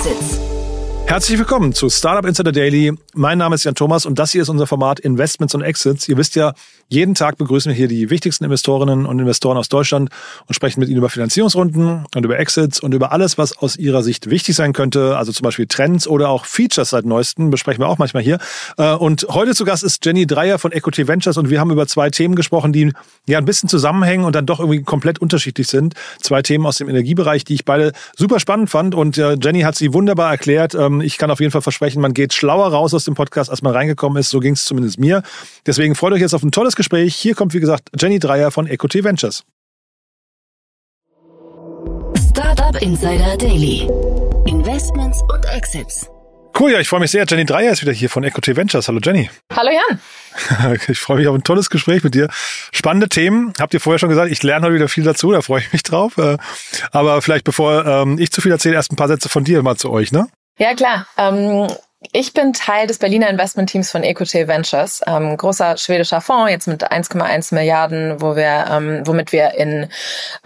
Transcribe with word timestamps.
Exits. 0.00 0.39
Herzlich 1.10 1.40
willkommen 1.40 1.72
zu 1.72 1.90
Startup 1.90 2.24
Insider 2.24 2.52
Daily. 2.52 2.92
Mein 3.14 3.38
Name 3.38 3.56
ist 3.56 3.64
Jan 3.64 3.74
Thomas 3.74 4.06
und 4.06 4.20
das 4.20 4.30
hier 4.30 4.42
ist 4.42 4.48
unser 4.48 4.68
Format 4.68 5.00
Investments 5.00 5.56
und 5.56 5.62
Exits. 5.62 6.08
Ihr 6.08 6.16
wisst 6.16 6.36
ja, 6.36 6.54
jeden 6.86 7.16
Tag 7.16 7.36
begrüßen 7.36 7.70
wir 7.70 7.76
hier 7.76 7.88
die 7.88 8.10
wichtigsten 8.10 8.44
Investorinnen 8.44 9.06
und 9.06 9.18
Investoren 9.18 9.56
aus 9.56 9.68
Deutschland 9.68 10.10
und 10.46 10.54
sprechen 10.54 10.78
mit 10.78 10.88
ihnen 10.88 10.98
über 10.98 11.08
Finanzierungsrunden 11.08 12.04
und 12.14 12.24
über 12.24 12.38
Exits 12.38 12.78
und 12.78 12.94
über 12.94 13.10
alles, 13.10 13.38
was 13.38 13.58
aus 13.58 13.76
ihrer 13.76 14.04
Sicht 14.04 14.30
wichtig 14.30 14.54
sein 14.54 14.72
könnte. 14.72 15.16
Also 15.16 15.32
zum 15.32 15.42
Beispiel 15.42 15.66
Trends 15.66 16.06
oder 16.06 16.28
auch 16.28 16.44
Features 16.44 16.90
seit 16.90 17.04
neuestem 17.04 17.50
besprechen 17.50 17.82
wir 17.82 17.88
auch 17.88 17.98
manchmal 17.98 18.22
hier. 18.22 18.38
Äh, 18.78 18.94
und 18.94 19.26
heute 19.30 19.56
zu 19.56 19.64
Gast 19.64 19.82
ist 19.82 20.06
Jenny 20.06 20.28
Dreier 20.28 20.60
von 20.60 20.70
Equity 20.70 21.08
Ventures 21.08 21.36
und 21.38 21.50
wir 21.50 21.58
haben 21.58 21.72
über 21.72 21.88
zwei 21.88 22.10
Themen 22.10 22.36
gesprochen, 22.36 22.72
die 22.72 22.92
ja 23.26 23.38
ein 23.38 23.44
bisschen 23.44 23.68
zusammenhängen 23.68 24.24
und 24.24 24.36
dann 24.36 24.46
doch 24.46 24.60
irgendwie 24.60 24.84
komplett 24.84 25.18
unterschiedlich 25.18 25.66
sind. 25.66 25.94
Zwei 26.20 26.42
Themen 26.42 26.66
aus 26.66 26.76
dem 26.76 26.88
Energiebereich, 26.88 27.42
die 27.42 27.54
ich 27.54 27.64
beide 27.64 27.94
super 28.16 28.38
spannend 28.38 28.70
fand 28.70 28.94
und 28.94 29.18
äh, 29.18 29.36
Jenny 29.42 29.62
hat 29.62 29.74
sie 29.74 29.92
wunderbar 29.92 30.30
erklärt. 30.30 30.76
Ich 31.00 31.18
kann 31.18 31.30
auf 31.30 31.40
jeden 31.40 31.52
Fall 31.52 31.62
versprechen, 31.62 32.00
man 32.00 32.14
geht 32.14 32.32
schlauer 32.32 32.68
raus 32.68 32.94
aus 32.94 33.04
dem 33.04 33.14
Podcast, 33.14 33.50
als 33.50 33.62
man 33.62 33.72
reingekommen 33.72 34.18
ist. 34.18 34.30
So 34.30 34.40
ging 34.40 34.54
es 34.54 34.64
zumindest 34.64 34.98
mir. 34.98 35.22
Deswegen 35.66 35.94
freut 35.94 36.12
euch 36.12 36.20
jetzt 36.20 36.34
auf 36.34 36.42
ein 36.42 36.52
tolles 36.52 36.76
Gespräch. 36.76 37.14
Hier 37.16 37.34
kommt, 37.34 37.54
wie 37.54 37.60
gesagt, 37.60 37.88
Jenny 37.98 38.18
Dreier 38.18 38.50
von 38.50 38.66
Equity 38.66 39.04
Ventures. 39.04 39.44
Startup 42.30 42.80
Insider 42.82 43.36
Daily. 43.36 43.88
Investments 44.46 45.20
und 45.32 45.44
Exits. 45.46 46.08
Cool, 46.58 46.72
ja, 46.72 46.80
ich 46.80 46.88
freue 46.88 47.00
mich 47.00 47.10
sehr. 47.10 47.24
Jenny 47.26 47.44
Dreier 47.44 47.72
ist 47.72 47.82
wieder 47.82 47.92
hier 47.92 48.10
von 48.10 48.24
Equity 48.24 48.56
Ventures. 48.56 48.88
Hallo 48.88 49.00
Jenny. 49.02 49.30
Hallo 49.54 49.70
Jan. 49.70 50.00
Ich 50.88 50.98
freue 50.98 51.18
mich 51.18 51.28
auf 51.28 51.34
ein 51.34 51.42
tolles 51.42 51.70
Gespräch 51.70 52.04
mit 52.04 52.14
dir. 52.14 52.28
Spannende 52.72 53.08
Themen. 53.08 53.52
Habt 53.58 53.74
ihr 53.74 53.80
vorher 53.80 53.98
schon 53.98 54.08
gesagt, 54.08 54.30
ich 54.30 54.42
lerne 54.42 54.66
heute 54.66 54.74
wieder 54.74 54.88
viel 54.88 55.04
dazu, 55.04 55.32
da 55.32 55.42
freue 55.42 55.60
ich 55.60 55.72
mich 55.72 55.82
drauf. 55.82 56.18
Äh, 56.18 56.36
aber 56.92 57.22
vielleicht 57.22 57.44
bevor 57.44 57.86
ähm, 57.86 58.18
ich 58.18 58.30
zu 58.30 58.40
viel 58.40 58.52
erzähle, 58.52 58.74
erst 58.74 58.92
ein 58.92 58.96
paar 58.96 59.08
Sätze 59.08 59.28
von 59.28 59.44
dir 59.44 59.62
mal 59.62 59.76
zu 59.76 59.90
euch, 59.90 60.12
ne? 60.12 60.28
Ja, 60.60 60.74
klar. 60.74 61.06
Ähm, 61.16 61.68
ich 62.12 62.32
bin 62.32 62.54
Teil 62.54 62.86
des 62.86 62.98
Berliner 62.98 63.28
Investmentteams 63.28 63.90
von 63.90 64.02
Ecote 64.02 64.48
Ventures, 64.48 65.02
ähm, 65.06 65.36
großer 65.36 65.76
schwedischer 65.76 66.22
Fonds, 66.22 66.50
jetzt 66.50 66.66
mit 66.66 66.90
1,1 66.90 67.54
Milliarden, 67.54 68.22
wo 68.22 68.36
wir, 68.36 68.64
ähm, 68.70 69.02
womit 69.04 69.32
wir 69.32 69.52
in 69.52 69.86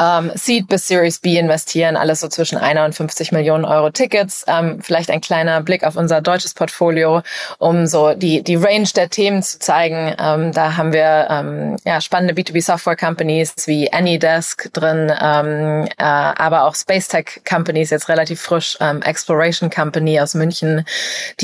ähm, 0.00 0.32
Seed 0.34 0.66
bis 0.66 0.88
Series 0.88 1.20
B 1.20 1.38
investieren, 1.38 1.97
alles 1.97 2.19
so 2.19 2.27
zwischen 2.27 2.58
einer 2.58 2.84
und 2.84 2.97
50 2.97 3.30
Millionen 3.30 3.64
Euro 3.64 3.91
Tickets. 3.91 4.44
Ähm, 4.48 4.80
vielleicht 4.82 5.12
ein 5.12 5.20
kleiner 5.20 5.60
Blick 5.60 5.84
auf 5.84 5.94
unser 5.94 6.20
deutsches 6.20 6.55
Portfolio, 6.55 7.22
um 7.58 7.86
so 7.86 8.14
die 8.14 8.42
die 8.42 8.56
Range 8.56 8.88
der 8.97 9.08
Themen 9.08 9.41
zu 9.41 9.60
zeigen. 9.60 10.12
Ähm, 10.19 10.50
da 10.50 10.77
haben 10.77 10.92
wir 10.92 11.28
ähm, 11.30 11.77
ja 11.84 12.00
spannende 12.00 12.34
B2B 12.34 12.62
Software 12.62 12.97
Companies 12.97 13.55
wie 13.66 13.92
AnyDesk 13.92 14.72
drin, 14.72 15.12
ähm, 15.22 15.86
äh, 15.98 16.02
aber 16.02 16.64
auch 16.64 16.75
Space 16.75 17.06
Tech 17.06 17.42
Companies 17.48 17.91
jetzt 17.91 18.08
relativ 18.08 18.41
frisch, 18.41 18.77
ähm, 18.80 19.02
Exploration 19.02 19.70
Company 19.70 20.19
aus 20.20 20.34
München 20.34 20.84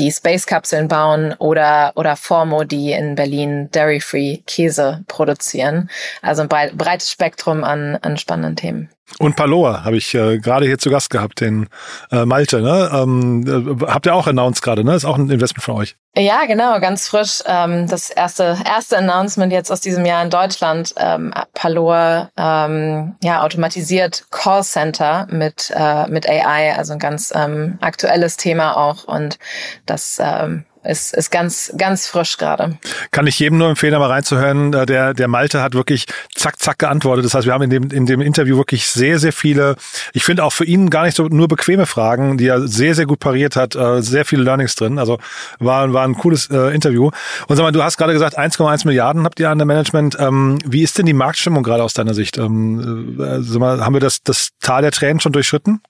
Space-Kapseln 0.09 0.87
bauen 0.87 1.33
oder, 1.37 1.91
oder 1.95 2.15
Formo, 2.15 2.63
die 2.63 2.93
in 2.93 3.15
Berlin 3.15 3.69
Dairy-Free 3.71 4.37
Käse 4.47 5.03
produzieren. 5.07 5.89
Also 6.21 6.43
ein 6.43 6.47
breites 6.47 7.11
Spektrum 7.11 7.63
an, 7.63 7.97
an 7.97 8.17
spannenden 8.17 8.55
Themen. 8.55 8.89
Und 9.19 9.35
Paloa 9.35 9.83
habe 9.83 9.97
ich 9.97 10.13
äh, 10.13 10.39
gerade 10.39 10.65
hier 10.65 10.77
zu 10.77 10.89
Gast 10.89 11.09
gehabt, 11.09 11.41
den 11.41 11.67
äh, 12.11 12.25
Malte. 12.25 12.61
Ne? 12.61 12.89
Ähm, 12.93 13.79
äh, 13.81 13.85
habt 13.85 14.05
ihr 14.05 14.15
auch 14.15 14.27
announced 14.27 14.61
gerade, 14.61 14.83
ne? 14.83 14.95
Ist 14.95 15.05
auch 15.05 15.17
ein 15.17 15.29
Investment 15.29 15.63
von 15.63 15.75
euch. 15.75 15.95
Ja, 16.15 16.45
genau, 16.45 16.79
ganz 16.79 17.07
frisch. 17.07 17.41
Ähm, 17.45 17.87
das 17.87 18.09
erste 18.09 18.57
erste 18.65 18.97
Announcement 18.97 19.53
jetzt 19.53 19.71
aus 19.71 19.79
diesem 19.79 20.05
Jahr 20.05 20.23
in 20.23 20.29
Deutschland. 20.29 20.93
Ähm, 20.97 21.33
Paloa 21.53 22.29
ähm, 22.37 23.15
ja 23.23 23.43
automatisiert 23.43 24.25
Callcenter 24.29 25.27
mit 25.29 25.71
äh, 25.73 26.07
mit 26.07 26.27
AI, 26.27 26.75
also 26.75 26.93
ein 26.93 26.99
ganz 26.99 27.31
ähm, 27.35 27.77
aktuelles 27.81 28.37
Thema 28.37 28.75
auch. 28.75 29.05
Und 29.05 29.39
das 29.85 30.19
ähm, 30.21 30.65
ist, 30.83 31.13
ist 31.13 31.31
ganz, 31.31 31.73
ganz 31.77 32.07
frisch 32.07 32.37
gerade. 32.37 32.77
Kann 33.11 33.27
ich 33.27 33.37
jedem 33.39 33.57
nur 33.57 33.69
empfehlen, 33.69 33.97
mal 33.99 34.07
reinzuhören. 34.07 34.73
Äh, 34.73 34.85
der, 34.85 35.13
der 35.13 35.27
Malte 35.27 35.61
hat 35.61 35.73
wirklich 35.73 36.05
zack, 36.35 36.59
zack 36.59 36.79
geantwortet. 36.79 37.25
Das 37.25 37.33
heißt, 37.33 37.45
wir 37.45 37.53
haben 37.53 37.63
in 37.63 37.69
dem, 37.69 37.91
in 37.91 38.05
dem 38.05 38.21
Interview 38.21 38.57
wirklich 38.57 38.87
sehr, 38.87 39.19
sehr 39.19 39.33
viele, 39.33 39.75
ich 40.13 40.23
finde 40.23 40.43
auch 40.43 40.53
für 40.53 40.65
ihn 40.65 40.89
gar 40.89 41.03
nicht 41.03 41.15
so 41.15 41.27
nur 41.27 41.47
bequeme 41.47 41.85
Fragen, 41.85 42.37
die 42.37 42.47
er 42.47 42.67
sehr, 42.67 42.95
sehr 42.95 43.05
gut 43.05 43.19
pariert 43.19 43.55
hat, 43.55 43.75
äh, 43.75 44.01
sehr 44.01 44.25
viele 44.25 44.43
Learnings 44.43 44.75
drin. 44.75 44.97
Also 44.97 45.19
war, 45.59 45.91
war 45.93 46.03
ein 46.03 46.15
cooles 46.15 46.49
äh, 46.49 46.73
Interview. 46.73 47.11
Und 47.47 47.55
sag 47.55 47.63
mal, 47.63 47.71
du 47.71 47.83
hast 47.83 47.97
gerade 47.97 48.13
gesagt, 48.13 48.39
1,1 48.39 48.87
Milliarden 48.87 49.23
habt 49.23 49.39
ihr 49.39 49.49
an 49.49 49.59
der 49.59 49.67
Management. 49.67 50.17
Ähm, 50.19 50.57
wie 50.65 50.81
ist 50.81 50.97
denn 50.97 51.05
die 51.05 51.13
Marktstimmung 51.13 51.63
gerade 51.63 51.83
aus 51.83 51.93
deiner 51.93 52.13
Sicht? 52.13 52.37
Ähm, 52.37 53.19
äh, 53.19 53.41
sag 53.41 53.59
mal, 53.59 53.85
haben 53.85 53.93
wir 53.93 54.01
das, 54.01 54.23
das 54.23 54.49
Tal 54.61 54.81
der 54.81 54.91
Tränen 54.91 55.19
schon 55.19 55.31
durchschritten? 55.31 55.81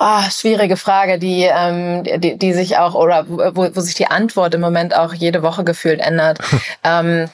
Oh, 0.00 0.22
schwierige 0.30 0.76
Frage, 0.76 1.18
die, 1.18 1.42
ähm, 1.42 2.04
die, 2.04 2.38
die 2.38 2.52
sich 2.52 2.78
auch, 2.78 2.94
oder 2.94 3.26
wo, 3.28 3.68
wo 3.74 3.80
sich 3.80 3.94
die 3.94 4.06
Antwort 4.06 4.54
im 4.54 4.60
Moment 4.60 4.94
auch 4.96 5.12
jede 5.12 5.42
Woche 5.42 5.64
gefühlt 5.64 5.98
ändert. 5.98 6.38
ähm, 6.84 7.28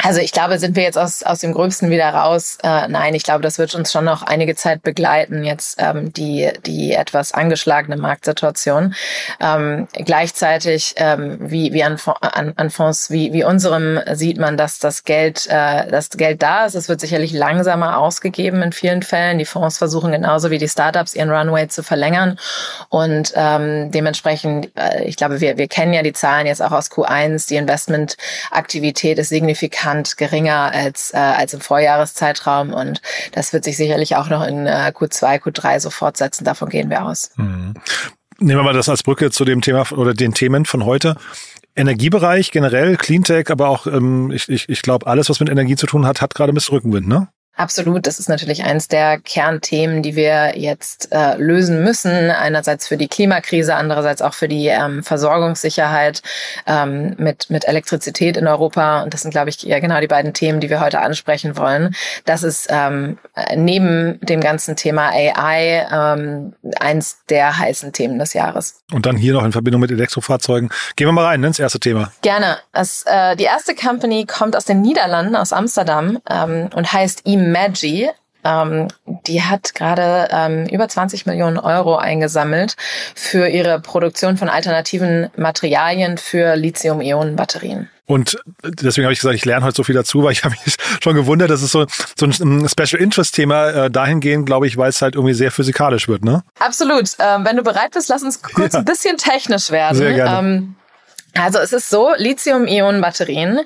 also 0.00 0.20
ich 0.20 0.30
glaube, 0.30 0.60
sind 0.60 0.76
wir 0.76 0.84
jetzt 0.84 0.96
aus, 0.96 1.24
aus 1.24 1.40
dem 1.40 1.52
Gröbsten 1.52 1.90
wieder 1.90 2.08
raus? 2.10 2.58
Äh, 2.62 2.86
nein, 2.86 3.14
ich 3.14 3.24
glaube, 3.24 3.42
das 3.42 3.58
wird 3.58 3.74
uns 3.74 3.90
schon 3.90 4.04
noch 4.04 4.22
einige 4.22 4.54
Zeit 4.54 4.82
begleiten, 4.82 5.42
jetzt 5.42 5.76
ähm, 5.80 6.12
die, 6.12 6.52
die 6.64 6.92
etwas 6.92 7.32
angeschlagene 7.32 7.96
Marktsituation. 7.96 8.94
Ähm, 9.40 9.88
gleichzeitig, 9.92 10.94
ähm, 10.98 11.38
wie, 11.40 11.72
wie 11.72 11.82
an, 11.82 11.98
an, 12.20 12.52
an 12.54 12.70
Fonds 12.70 13.10
wie, 13.10 13.32
wie 13.32 13.42
unserem, 13.42 13.98
sieht 14.12 14.38
man, 14.38 14.56
dass 14.56 14.78
das 14.78 15.02
Geld, 15.02 15.48
äh, 15.48 15.90
das 15.90 16.10
Geld 16.10 16.42
da 16.42 16.66
ist. 16.66 16.76
Es 16.76 16.88
wird 16.88 17.00
sicherlich 17.00 17.32
langsamer 17.32 17.98
ausgegeben 17.98 18.62
in 18.62 18.72
vielen 18.72 19.02
Fällen. 19.02 19.38
Die 19.38 19.46
Fonds 19.46 19.78
versuchen 19.78 20.12
genauso 20.12 20.52
wie 20.52 20.58
die 20.58 20.68
Startups 20.68 21.16
ihren 21.16 21.30
Runway 21.30 21.66
zu 21.66 21.82
verlängern. 21.82 22.38
Und 22.88 23.32
ähm, 23.34 23.90
dementsprechend, 23.90 24.70
äh, 24.78 25.02
ich 25.06 25.16
glaube, 25.16 25.40
wir, 25.40 25.58
wir 25.58 25.66
kennen 25.66 25.92
ja 25.92 26.04
die 26.04 26.12
Zahlen 26.12 26.46
jetzt 26.46 26.62
auch 26.62 26.72
aus 26.72 26.88
Q1. 26.88 27.48
Die 27.48 27.56
Investmentaktivität 27.56 29.18
ist 29.18 29.30
signifikant 29.30 29.87
signifikant 29.88 30.16
geringer 30.16 30.72
als, 30.72 31.12
äh, 31.12 31.18
als 31.18 31.54
im 31.54 31.60
Vorjahreszeitraum 31.60 32.72
und 32.72 33.00
das 33.32 33.52
wird 33.52 33.64
sich 33.64 33.76
sicherlich 33.76 34.16
auch 34.16 34.28
noch 34.28 34.46
in 34.46 34.66
äh, 34.66 34.92
Q2, 34.94 35.42
Q3 35.42 35.80
so 35.80 35.90
fortsetzen. 35.90 36.44
Davon 36.44 36.68
gehen 36.68 36.90
wir 36.90 37.04
aus. 37.04 37.30
Mhm. 37.36 37.74
Nehmen 38.40 38.60
wir 38.60 38.62
mal 38.62 38.72
das 38.72 38.88
als 38.88 39.02
Brücke 39.02 39.30
zu 39.30 39.44
dem 39.44 39.60
Thema 39.60 39.90
oder 39.92 40.14
den 40.14 40.32
Themen 40.32 40.64
von 40.64 40.84
heute. 40.84 41.16
Energiebereich 41.74 42.50
generell, 42.50 42.96
Cleantech, 42.96 43.50
aber 43.50 43.68
auch, 43.68 43.86
ähm, 43.86 44.30
ich, 44.32 44.48
ich, 44.48 44.68
ich 44.68 44.82
glaube, 44.82 45.06
alles, 45.06 45.30
was 45.30 45.40
mit 45.40 45.48
Energie 45.48 45.76
zu 45.76 45.86
tun 45.86 46.06
hat, 46.06 46.20
hat 46.20 46.34
gerade 46.34 46.52
ein 46.52 46.54
bisschen 46.54 46.74
Rückenwind, 46.74 47.06
ne? 47.06 47.28
Absolut, 47.58 48.06
das 48.06 48.20
ist 48.20 48.28
natürlich 48.28 48.62
eines 48.62 48.86
der 48.86 49.18
Kernthemen, 49.18 50.00
die 50.00 50.14
wir 50.14 50.56
jetzt 50.56 51.08
äh, 51.10 51.36
lösen 51.38 51.82
müssen. 51.82 52.30
Einerseits 52.30 52.86
für 52.86 52.96
die 52.96 53.08
Klimakrise, 53.08 53.74
andererseits 53.74 54.22
auch 54.22 54.34
für 54.34 54.46
die 54.46 54.68
ähm, 54.68 55.02
Versorgungssicherheit 55.02 56.22
ähm, 56.68 57.16
mit 57.18 57.50
mit 57.50 57.66
Elektrizität 57.66 58.36
in 58.36 58.46
Europa. 58.46 59.02
Und 59.02 59.12
das 59.12 59.22
sind, 59.22 59.32
glaube 59.32 59.50
ich, 59.50 59.60
ja 59.64 59.80
genau 59.80 60.00
die 60.00 60.06
beiden 60.06 60.34
Themen, 60.34 60.60
die 60.60 60.70
wir 60.70 60.78
heute 60.78 61.00
ansprechen 61.00 61.56
wollen. 61.56 61.96
Das 62.24 62.44
ist 62.44 62.68
ähm, 62.70 63.18
neben 63.56 64.20
dem 64.20 64.40
ganzen 64.40 64.76
Thema 64.76 65.10
AI 65.10 65.88
ähm, 65.92 66.52
eins 66.78 67.24
der 67.28 67.58
heißen 67.58 67.92
Themen 67.92 68.20
des 68.20 68.34
Jahres. 68.34 68.82
Und 68.92 69.04
dann 69.04 69.16
hier 69.16 69.32
noch 69.32 69.44
in 69.44 69.50
Verbindung 69.50 69.80
mit 69.80 69.90
Elektrofahrzeugen. 69.90 70.70
Gehen 70.94 71.08
wir 71.08 71.12
mal 71.12 71.24
rein 71.24 71.40
ne, 71.40 71.48
ins 71.48 71.58
erste 71.58 71.80
Thema. 71.80 72.12
Gerne. 72.22 72.58
Das, 72.72 73.02
äh, 73.04 73.34
die 73.34 73.44
erste 73.44 73.74
Company 73.74 74.26
kommt 74.26 74.54
aus 74.54 74.64
den 74.64 74.80
Niederlanden, 74.80 75.34
aus 75.34 75.52
Amsterdam 75.52 76.20
ähm, 76.30 76.70
und 76.72 76.92
heißt 76.92 77.22
e 77.24 77.47
Magi. 77.52 78.08
Ähm, 78.44 78.88
die 79.26 79.42
hat 79.42 79.74
gerade 79.74 80.28
ähm, 80.30 80.66
über 80.66 80.88
20 80.88 81.26
Millionen 81.26 81.58
Euro 81.58 81.96
eingesammelt 81.96 82.76
für 83.14 83.48
ihre 83.48 83.80
Produktion 83.80 84.36
von 84.36 84.48
alternativen 84.48 85.28
Materialien 85.36 86.18
für 86.18 86.54
Lithium-Ionen-Batterien. 86.54 87.90
Und 88.08 88.38
deswegen 88.64 89.04
habe 89.04 89.12
ich 89.12 89.18
gesagt, 89.18 89.34
ich 89.34 89.44
lerne 89.44 89.66
heute 89.66 89.76
so 89.76 89.84
viel 89.84 89.94
dazu, 89.94 90.22
weil 90.22 90.32
ich 90.32 90.42
habe 90.44 90.54
mich 90.64 90.76
schon 91.02 91.14
gewundert, 91.14 91.50
dass 91.50 91.62
es 91.62 91.70
so, 91.70 91.86
so 92.18 92.26
ein 92.26 92.68
Special 92.68 93.02
Interest 93.02 93.34
Thema 93.34 93.68
äh, 93.68 93.90
dahingehend, 93.90 94.46
glaube 94.46 94.66
ich, 94.66 94.76
weil 94.76 94.88
es 94.88 95.02
halt 95.02 95.14
irgendwie 95.14 95.34
sehr 95.34 95.50
physikalisch 95.50 96.08
wird, 96.08 96.24
ne? 96.24 96.42
Absolut. 96.58 97.10
Ähm, 97.18 97.44
wenn 97.44 97.56
du 97.56 97.62
bereit 97.62 97.90
bist, 97.92 98.08
lass 98.08 98.22
uns 98.22 98.40
kurz 98.40 98.72
ja. 98.72 98.78
ein 98.78 98.84
bisschen 98.86 99.18
technisch 99.18 99.70
werden. 99.70 99.96
Sehr 99.96 100.14
gerne. 100.14 100.38
Ähm, 100.38 100.74
also 101.38 101.58
es 101.58 101.72
ist 101.72 101.88
so, 101.88 102.12
Lithium-Ionen-Batterien 102.16 103.60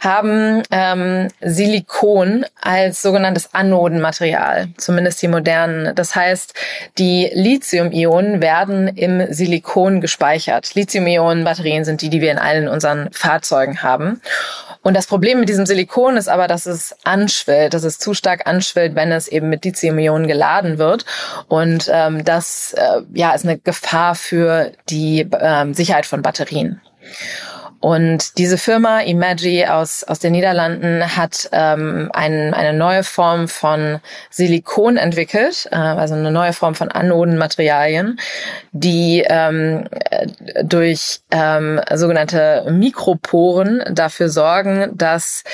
haben 0.00 0.62
ähm, 0.70 1.28
Silikon 1.40 2.46
als 2.60 3.02
sogenanntes 3.02 3.54
Anodenmaterial, 3.54 4.68
zumindest 4.76 5.20
die 5.22 5.28
modernen. 5.28 5.94
Das 5.94 6.14
heißt, 6.14 6.54
die 6.98 7.30
Lithium-Ionen 7.32 8.40
werden 8.40 8.88
im 8.88 9.32
Silikon 9.32 10.00
gespeichert. 10.00 10.74
Lithium-Ionen-Batterien 10.74 11.84
sind 11.84 12.02
die, 12.02 12.08
die 12.08 12.20
wir 12.20 12.30
in 12.30 12.38
allen 12.38 12.68
unseren 12.68 13.10
Fahrzeugen 13.12 13.82
haben. 13.82 14.20
Und 14.82 14.94
das 14.94 15.06
Problem 15.06 15.40
mit 15.40 15.48
diesem 15.48 15.66
Silikon 15.66 16.16
ist 16.16 16.28
aber, 16.28 16.46
dass 16.46 16.66
es 16.66 16.96
anschwillt, 17.04 17.74
dass 17.74 17.84
es 17.84 17.98
zu 17.98 18.14
stark 18.14 18.46
anschwillt, 18.46 18.94
wenn 18.94 19.12
es 19.12 19.28
eben 19.28 19.48
mit 19.48 19.64
Lithium-Ionen 19.64 20.28
geladen 20.28 20.78
wird. 20.78 21.04
Und 21.48 21.90
ähm, 21.92 22.24
das 22.24 22.74
äh, 22.74 23.02
ja, 23.12 23.32
ist 23.32 23.44
eine 23.44 23.58
Gefahr 23.58 24.14
für 24.14 24.72
die 24.88 25.28
ähm, 25.40 25.74
Sicherheit 25.74 26.06
von 26.06 26.22
Batterien. 26.22 26.80
Und 27.80 28.38
diese 28.38 28.58
Firma 28.58 29.00
Imagi 29.00 29.64
aus, 29.64 30.02
aus 30.02 30.18
den 30.18 30.32
Niederlanden 30.32 31.16
hat 31.16 31.48
ähm, 31.52 32.10
ein, 32.12 32.52
eine 32.52 32.72
neue 32.72 33.04
Form 33.04 33.46
von 33.46 34.00
Silikon 34.30 34.96
entwickelt, 34.96 35.68
äh, 35.70 35.76
also 35.76 36.14
eine 36.14 36.32
neue 36.32 36.52
Form 36.52 36.74
von 36.74 36.90
Anodenmaterialien, 36.90 38.18
die 38.72 39.24
ähm, 39.28 39.88
durch 40.64 41.20
ähm, 41.30 41.80
sogenannte 41.94 42.66
Mikroporen 42.68 43.84
dafür 43.92 44.28
sorgen, 44.28 44.90
dass 44.94 45.44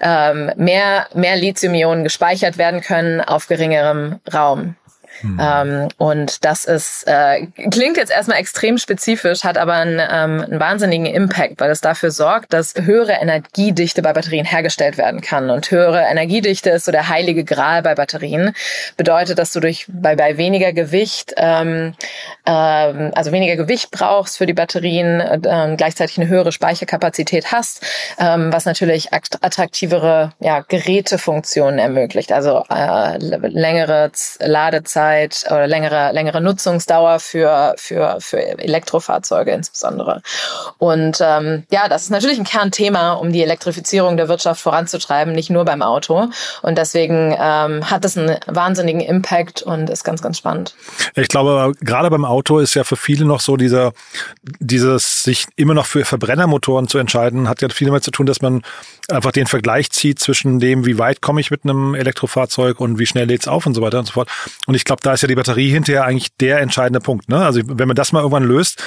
ähm, 0.00 0.52
mehr, 0.56 1.06
mehr 1.14 1.36
Lithium-Ionen 1.36 2.02
gespeichert 2.02 2.56
werden 2.56 2.80
können 2.80 3.20
auf 3.20 3.46
geringerem 3.46 4.20
Raum. 4.32 4.76
Mhm. 5.22 5.40
Ähm, 5.40 5.88
und 5.98 6.44
das 6.44 6.64
ist, 6.64 7.04
äh, 7.06 7.46
klingt 7.70 7.96
jetzt 7.96 8.10
erstmal 8.10 8.38
extrem 8.38 8.78
spezifisch, 8.78 9.44
hat 9.44 9.58
aber 9.58 9.74
einen, 9.74 9.98
ähm, 9.98 10.40
einen 10.42 10.60
wahnsinnigen 10.60 11.06
Impact, 11.06 11.60
weil 11.60 11.70
es 11.70 11.80
dafür 11.80 12.10
sorgt, 12.10 12.52
dass 12.52 12.74
höhere 12.80 13.12
Energiedichte 13.12 14.02
bei 14.02 14.12
Batterien 14.12 14.44
hergestellt 14.44 14.98
werden 14.98 15.20
kann. 15.20 15.50
Und 15.50 15.70
höhere 15.70 16.02
Energiedichte 16.02 16.70
ist 16.70 16.84
so 16.84 16.92
der 16.92 17.08
heilige 17.08 17.44
Gral 17.44 17.82
bei 17.82 17.94
Batterien. 17.94 18.54
Bedeutet, 18.96 19.38
dass 19.38 19.52
du 19.52 19.60
durch 19.60 19.86
bei, 19.88 20.16
bei 20.16 20.36
weniger 20.36 20.72
Gewicht, 20.72 21.34
ähm, 21.36 21.94
ähm, 22.46 23.12
also 23.14 23.32
weniger 23.32 23.56
Gewicht 23.56 23.90
brauchst 23.90 24.38
für 24.38 24.46
die 24.46 24.54
Batterien, 24.54 25.20
äh, 25.20 25.74
gleichzeitig 25.76 26.18
eine 26.18 26.28
höhere 26.28 26.52
Speicherkapazität 26.52 27.52
hast, 27.52 27.84
ähm, 28.18 28.52
was 28.52 28.64
natürlich 28.64 29.12
attraktivere 29.12 30.32
ja, 30.40 30.60
Gerätefunktionen 30.60 31.78
ermöglicht. 31.78 32.32
Also 32.32 32.64
äh, 32.68 33.18
längere 33.18 34.10
Ladezeit 34.40 35.03
Laufzeit 35.04 35.44
oder 35.50 35.66
längere, 35.66 36.12
längere 36.12 36.40
Nutzungsdauer 36.40 37.20
für, 37.20 37.74
für, 37.76 38.16
für 38.20 38.38
Elektrofahrzeuge 38.58 39.52
insbesondere. 39.52 40.22
Und 40.78 41.18
ähm, 41.20 41.64
ja, 41.70 41.88
das 41.88 42.04
ist 42.04 42.10
natürlich 42.10 42.38
ein 42.38 42.44
Kernthema, 42.44 43.14
um 43.14 43.32
die 43.32 43.42
Elektrifizierung 43.42 44.16
der 44.16 44.28
Wirtschaft 44.28 44.60
voranzutreiben, 44.60 45.34
nicht 45.34 45.50
nur 45.50 45.64
beim 45.64 45.82
Auto. 45.82 46.28
Und 46.62 46.78
deswegen 46.78 47.36
ähm, 47.38 47.90
hat 47.90 48.04
das 48.04 48.16
einen 48.16 48.38
wahnsinnigen 48.46 49.00
Impact 49.00 49.62
und 49.62 49.90
ist 49.90 50.04
ganz, 50.04 50.22
ganz 50.22 50.38
spannend. 50.38 50.74
Ich 51.14 51.28
glaube, 51.28 51.72
gerade 51.80 52.10
beim 52.10 52.24
Auto 52.24 52.58
ist 52.58 52.74
ja 52.74 52.84
für 52.84 52.96
viele 52.96 53.24
noch 53.24 53.40
so 53.40 53.56
dieser, 53.56 53.92
dieses 54.58 55.22
sich 55.22 55.46
immer 55.56 55.74
noch 55.74 55.86
für 55.86 56.04
Verbrennermotoren 56.04 56.88
zu 56.88 56.98
entscheiden, 56.98 57.48
hat 57.48 57.62
ja 57.62 57.68
viel 57.68 57.86
damit 57.86 58.04
zu 58.04 58.10
tun, 58.10 58.26
dass 58.26 58.40
man 58.40 58.62
einfach 59.08 59.32
den 59.32 59.46
Vergleich 59.46 59.90
zieht 59.90 60.18
zwischen 60.18 60.60
dem, 60.60 60.86
wie 60.86 60.98
weit 60.98 61.20
komme 61.20 61.40
ich 61.40 61.50
mit 61.50 61.64
einem 61.64 61.94
Elektrofahrzeug 61.94 62.80
und 62.80 62.98
wie 62.98 63.06
schnell 63.06 63.26
lädt's 63.26 63.48
auf 63.48 63.66
und 63.66 63.74
so 63.74 63.82
weiter 63.82 63.98
und 63.98 64.06
so 64.06 64.12
fort. 64.12 64.28
Und 64.66 64.74
ich 64.74 64.84
glaube, 64.84 64.93
da 65.00 65.12
ist 65.12 65.22
ja 65.22 65.28
die 65.28 65.34
Batterie 65.34 65.70
hinterher 65.70 66.04
eigentlich 66.04 66.36
der 66.36 66.60
entscheidende 66.60 67.00
Punkt. 67.00 67.28
Ne? 67.28 67.44
Also 67.44 67.60
wenn 67.64 67.88
man 67.88 67.94
das 67.94 68.12
mal 68.12 68.20
irgendwann 68.20 68.44
löst, 68.44 68.82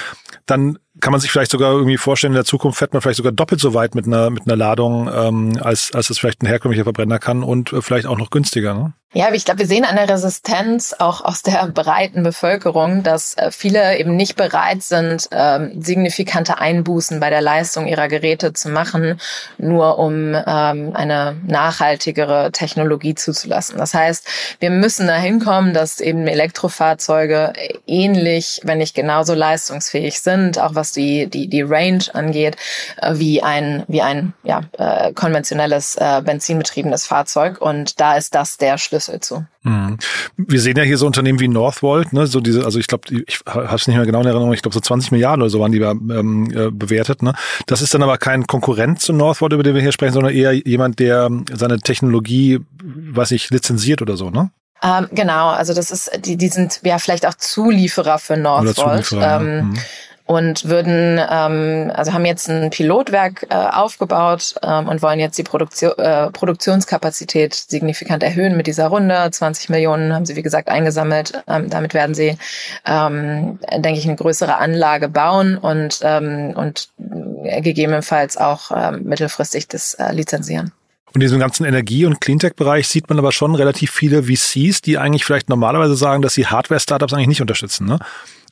dann 0.46 0.78
kann 1.00 1.12
man 1.12 1.20
sich 1.20 1.30
vielleicht 1.30 1.50
sogar 1.50 1.72
irgendwie 1.72 1.96
vorstellen, 1.96 2.32
in 2.32 2.36
der 2.36 2.44
Zukunft 2.44 2.78
fährt 2.78 2.92
man 2.92 3.02
vielleicht 3.02 3.18
sogar 3.18 3.32
doppelt 3.32 3.60
so 3.60 3.74
weit 3.74 3.94
mit 3.94 4.06
einer, 4.06 4.30
mit 4.30 4.46
einer 4.46 4.56
Ladung, 4.56 5.10
ähm, 5.12 5.58
als, 5.60 5.92
als 5.92 6.10
es 6.10 6.18
vielleicht 6.18 6.42
ein 6.42 6.46
herkömmlicher 6.46 6.84
Verbrenner 6.84 7.18
kann 7.18 7.42
und 7.42 7.72
äh, 7.72 7.82
vielleicht 7.82 8.06
auch 8.06 8.18
noch 8.18 8.30
günstiger. 8.30 8.74
Ne? 8.74 8.94
Ja, 9.14 9.32
ich 9.32 9.46
glaube, 9.46 9.60
wir 9.60 9.66
sehen 9.66 9.86
der 9.90 10.06
Resistenz 10.06 10.94
auch 10.98 11.24
aus 11.24 11.40
der 11.40 11.66
breiten 11.74 12.22
Bevölkerung, 12.22 13.02
dass 13.02 13.32
äh, 13.38 13.50
viele 13.50 13.96
eben 13.96 14.16
nicht 14.16 14.36
bereit 14.36 14.82
sind, 14.82 15.30
ähm, 15.32 15.80
signifikante 15.80 16.58
Einbußen 16.58 17.18
bei 17.18 17.30
der 17.30 17.40
Leistung 17.40 17.86
ihrer 17.86 18.08
Geräte 18.08 18.52
zu 18.52 18.68
machen, 18.68 19.18
nur 19.56 19.98
um 19.98 20.34
ähm, 20.34 20.94
eine 20.94 21.36
nachhaltigere 21.46 22.52
Technologie 22.52 23.14
zuzulassen. 23.14 23.78
Das 23.78 23.94
heißt, 23.94 24.28
wir 24.60 24.68
müssen 24.68 25.06
dahin 25.06 25.40
kommen, 25.40 25.72
dass 25.72 26.00
eben 26.00 26.26
Elektrofahrzeuge 26.26 27.54
ähnlich, 27.86 28.60
wenn 28.64 28.76
nicht 28.76 28.94
genauso 28.94 29.32
leistungsfähig 29.32 30.20
sind, 30.20 30.58
auch 30.58 30.74
was 30.74 30.92
die, 30.92 31.28
die, 31.28 31.48
die 31.48 31.62
Range 31.62 32.04
angeht, 32.12 32.58
äh, 33.00 33.14
wie 33.14 33.42
ein, 33.42 33.84
wie 33.88 34.02
ein 34.02 34.34
ja, 34.44 34.64
äh, 34.76 35.14
konventionelles 35.14 35.96
äh, 35.96 36.20
benzinbetriebenes 36.22 37.06
Fahrzeug. 37.06 37.62
Und 37.62 38.00
da 38.00 38.14
ist 38.14 38.34
das 38.34 38.58
der 38.58 38.76
Schlüssel 38.76 38.97
Schlüssel 38.98 39.20
zu. 39.20 39.46
Mhm. 39.62 39.98
Wir 40.36 40.60
sehen 40.60 40.76
ja 40.76 40.82
hier 40.82 40.98
so 40.98 41.06
Unternehmen 41.06 41.40
wie 41.40 41.48
Northvolt, 41.48 42.12
ne, 42.12 42.26
so 42.26 42.40
diese, 42.40 42.64
also 42.64 42.78
ich 42.78 42.86
glaube, 42.86 43.04
ich 43.26 43.40
habe 43.46 43.74
es 43.74 43.86
nicht 43.86 43.96
mehr 43.96 44.06
genau 44.06 44.20
in 44.20 44.26
Erinnerung, 44.26 44.52
ich 44.52 44.62
glaube 44.62 44.74
so 44.74 44.80
20 44.80 45.12
Milliarden 45.12 45.42
oder 45.42 45.50
so 45.50 45.60
waren 45.60 45.72
die 45.72 45.80
ähm, 45.80 46.50
äh, 46.50 46.70
bewertet. 46.70 47.22
Ne? 47.22 47.34
Das 47.66 47.82
ist 47.82 47.94
dann 47.94 48.02
aber 48.02 48.18
kein 48.18 48.46
Konkurrent 48.46 49.00
zu 49.00 49.12
Northvolt, 49.12 49.52
über 49.52 49.62
den 49.62 49.74
wir 49.74 49.82
hier 49.82 49.92
sprechen, 49.92 50.14
sondern 50.14 50.34
eher 50.34 50.52
jemand, 50.52 50.98
der 50.98 51.30
seine 51.52 51.78
Technologie, 51.78 52.60
weiß 52.82 53.30
ich, 53.32 53.50
lizenziert 53.50 54.02
oder 54.02 54.16
so, 54.16 54.30
ne? 54.30 54.50
Ähm, 54.80 55.08
genau, 55.10 55.48
also 55.48 55.74
das 55.74 55.90
ist, 55.90 56.10
die, 56.24 56.36
die 56.36 56.48
sind 56.48 56.80
ja 56.84 57.00
vielleicht 57.00 57.26
auch 57.26 57.34
Zulieferer 57.34 58.18
für 58.20 58.36
Northvolt. 58.36 59.04
Zulieferer, 59.04 59.40
ähm, 59.40 59.46
ja. 59.46 59.62
mhm 59.62 59.78
und 60.28 60.68
würden, 60.68 61.18
ähm, 61.18 61.90
also 61.94 62.12
haben 62.12 62.26
jetzt 62.26 62.50
ein 62.50 62.68
Pilotwerk 62.68 63.46
äh, 63.48 63.54
aufgebaut 63.54 64.56
ähm, 64.62 64.86
und 64.86 65.00
wollen 65.00 65.20
jetzt 65.20 65.38
die 65.38 65.42
Produktion, 65.42 65.92
äh, 65.96 66.30
Produktionskapazität 66.30 67.54
signifikant 67.54 68.22
erhöhen 68.22 68.54
mit 68.54 68.66
dieser 68.66 68.88
Runde. 68.88 69.30
20 69.30 69.70
Millionen 69.70 70.12
haben 70.12 70.26
sie, 70.26 70.36
wie 70.36 70.42
gesagt, 70.42 70.68
eingesammelt. 70.68 71.42
Ähm, 71.48 71.70
damit 71.70 71.94
werden 71.94 72.14
sie, 72.14 72.36
ähm, 72.84 73.58
denke 73.72 73.98
ich, 73.98 74.04
eine 74.04 74.16
größere 74.16 74.58
Anlage 74.58 75.08
bauen 75.08 75.56
und, 75.56 76.00
ähm, 76.02 76.52
und 76.54 76.90
gegebenenfalls 76.98 78.36
auch 78.36 78.70
ähm, 78.70 79.04
mittelfristig 79.04 79.66
das 79.66 79.94
äh, 79.94 80.12
lizenzieren. 80.12 80.72
Und 81.06 81.14
in 81.14 81.20
diesem 81.20 81.40
ganzen 81.40 81.64
Energie- 81.64 82.04
und 82.04 82.20
Cleantech-Bereich 82.20 82.86
sieht 82.86 83.08
man 83.08 83.18
aber 83.18 83.32
schon 83.32 83.54
relativ 83.54 83.92
viele 83.92 84.24
VCs, 84.24 84.82
die 84.82 84.98
eigentlich 84.98 85.24
vielleicht 85.24 85.48
normalerweise 85.48 85.96
sagen, 85.96 86.20
dass 86.20 86.34
sie 86.34 86.46
Hardware-Startups 86.46 87.14
eigentlich 87.14 87.28
nicht 87.28 87.40
unterstützen. 87.40 87.86
Ne? 87.86 87.98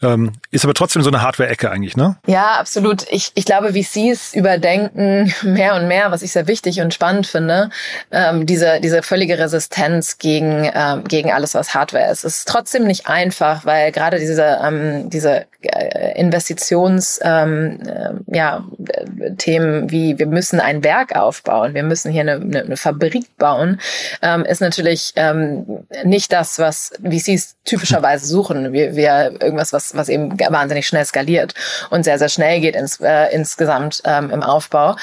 Ähm, 0.02 0.32
ist 0.50 0.64
aber 0.64 0.74
trotzdem 0.74 1.02
so 1.02 1.10
eine 1.10 1.22
Hardware-Ecke 1.22 1.70
eigentlich, 1.70 1.96
ne? 1.96 2.16
Ja, 2.26 2.56
absolut. 2.58 3.06
Ich, 3.10 3.32
ich 3.34 3.44
glaube, 3.44 3.72
VCs 3.72 4.34
überdenken 4.34 5.32
mehr 5.42 5.74
und 5.74 5.88
mehr, 5.88 6.10
was 6.10 6.22
ich 6.22 6.32
sehr 6.32 6.46
wichtig 6.46 6.80
und 6.80 6.92
spannend 6.92 7.26
finde, 7.26 7.70
ähm, 8.10 8.46
diese, 8.46 8.80
diese 8.80 9.02
völlige 9.02 9.38
Resistenz 9.38 10.18
gegen, 10.18 10.70
ähm, 10.74 11.04
gegen 11.04 11.32
alles, 11.32 11.54
was 11.54 11.74
Hardware 11.74 12.10
ist. 12.10 12.24
Es 12.24 12.38
ist 12.38 12.48
trotzdem 12.48 12.84
nicht 12.84 13.06
einfach, 13.06 13.64
weil 13.64 13.92
gerade 13.92 14.18
diese, 14.18 14.58
ähm, 14.62 15.08
diese 15.08 15.46
äh, 15.62 16.20
Investitions, 16.20 17.20
ähm, 17.22 17.80
äh, 17.86 18.36
ja, 18.36 18.64
wie 18.78 20.18
wir 20.18 20.26
müssen 20.26 20.60
ein 20.60 20.84
Werk 20.84 21.16
aufbauen, 21.16 21.74
wir 21.74 21.82
müssen 21.82 22.12
hier 22.12 22.22
eine, 22.22 22.34
eine, 22.34 22.62
eine 22.62 22.76
Fabrik 22.76 23.36
bauen, 23.38 23.80
ähm, 24.22 24.44
ist 24.44 24.60
natürlich 24.60 25.12
ähm, 25.16 25.84
nicht 26.04 26.32
das, 26.32 26.58
was 26.58 26.92
VCs 27.02 27.56
typischerweise 27.64 28.26
suchen. 28.26 28.72
Wir, 28.72 28.96
wir 28.96 29.40
irgendwas, 29.40 29.72
was 29.94 30.06
was, 30.06 30.08
eben 30.08 30.38
wahnsinnig 30.38 30.86
schnell 30.86 31.04
skaliert 31.04 31.54
und 31.90 32.04
sehr, 32.04 32.18
sehr 32.18 32.28
schnell 32.28 32.60
geht 32.60 32.76
ins, 32.76 33.00
äh, 33.00 33.32
insgesamt 33.32 34.02
ähm, 34.04 34.30
im 34.30 34.42
Aufbau. 34.42 34.96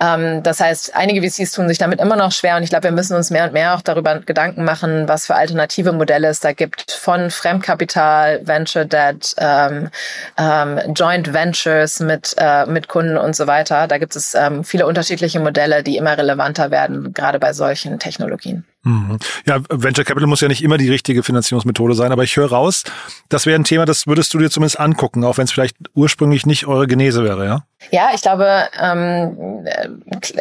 Ähm, 0.00 0.42
das 0.42 0.60
heißt, 0.60 0.96
einige 0.96 1.22
VCs 1.22 1.52
tun 1.52 1.68
sich 1.68 1.78
damit 1.78 2.00
immer 2.00 2.16
noch 2.16 2.32
schwer 2.32 2.56
und 2.56 2.62
ich 2.62 2.70
glaube, 2.70 2.84
wir 2.84 2.92
müssen 2.92 3.16
uns 3.16 3.30
mehr 3.30 3.44
und 3.44 3.52
mehr 3.52 3.74
auch 3.74 3.82
darüber 3.82 4.20
Gedanken 4.20 4.64
machen, 4.64 5.08
was 5.08 5.26
für 5.26 5.34
alternative 5.34 5.92
Modelle 5.92 6.28
es 6.28 6.40
da 6.40 6.52
gibt, 6.52 6.92
von 6.92 7.30
Fremdkapital, 7.30 8.46
Venture 8.46 8.84
Debt, 8.84 9.34
ähm, 9.38 9.90
ähm, 10.38 10.80
Joint 10.94 11.32
Ventures 11.32 12.00
mit, 12.00 12.34
äh, 12.38 12.66
mit 12.66 12.88
Kunden 12.88 13.16
und 13.16 13.36
so 13.36 13.46
weiter. 13.46 13.86
Da 13.86 13.98
gibt 13.98 14.16
es 14.16 14.34
ähm, 14.34 14.64
viele 14.64 14.86
unterschiedliche 14.86 15.40
Modelle, 15.40 15.82
die 15.82 15.96
immer 15.96 16.16
relevanter 16.16 16.70
werden, 16.70 17.12
gerade 17.12 17.38
bei 17.38 17.52
solchen 17.52 17.98
Technologien. 17.98 18.64
Mhm. 18.86 19.18
Ja, 19.46 19.60
Venture 19.68 20.04
Capital 20.04 20.28
muss 20.28 20.40
ja 20.40 20.46
nicht 20.46 20.62
immer 20.62 20.78
die 20.78 20.88
richtige 20.88 21.24
Finanzierungsmethode 21.24 21.94
sein, 21.94 22.12
aber 22.12 22.22
ich 22.22 22.36
höre 22.36 22.50
raus, 22.50 22.84
das 23.28 23.44
wäre 23.44 23.58
ein 23.58 23.64
Thema, 23.64 23.84
das 23.84 24.06
würdest 24.06 24.32
du 24.32 24.38
dir 24.38 24.48
zumindest 24.48 24.78
angucken, 24.78 25.24
auch 25.24 25.38
wenn 25.38 25.44
es 25.44 25.50
vielleicht 25.50 25.76
ursprünglich 25.94 26.46
nicht 26.46 26.68
eure 26.68 26.86
Genese 26.86 27.24
wäre, 27.24 27.44
ja? 27.44 27.64
Ja, 27.90 28.10
ich 28.14 28.22
glaube, 28.22 28.64
ähm, 28.82 29.64
äh, 29.64 29.88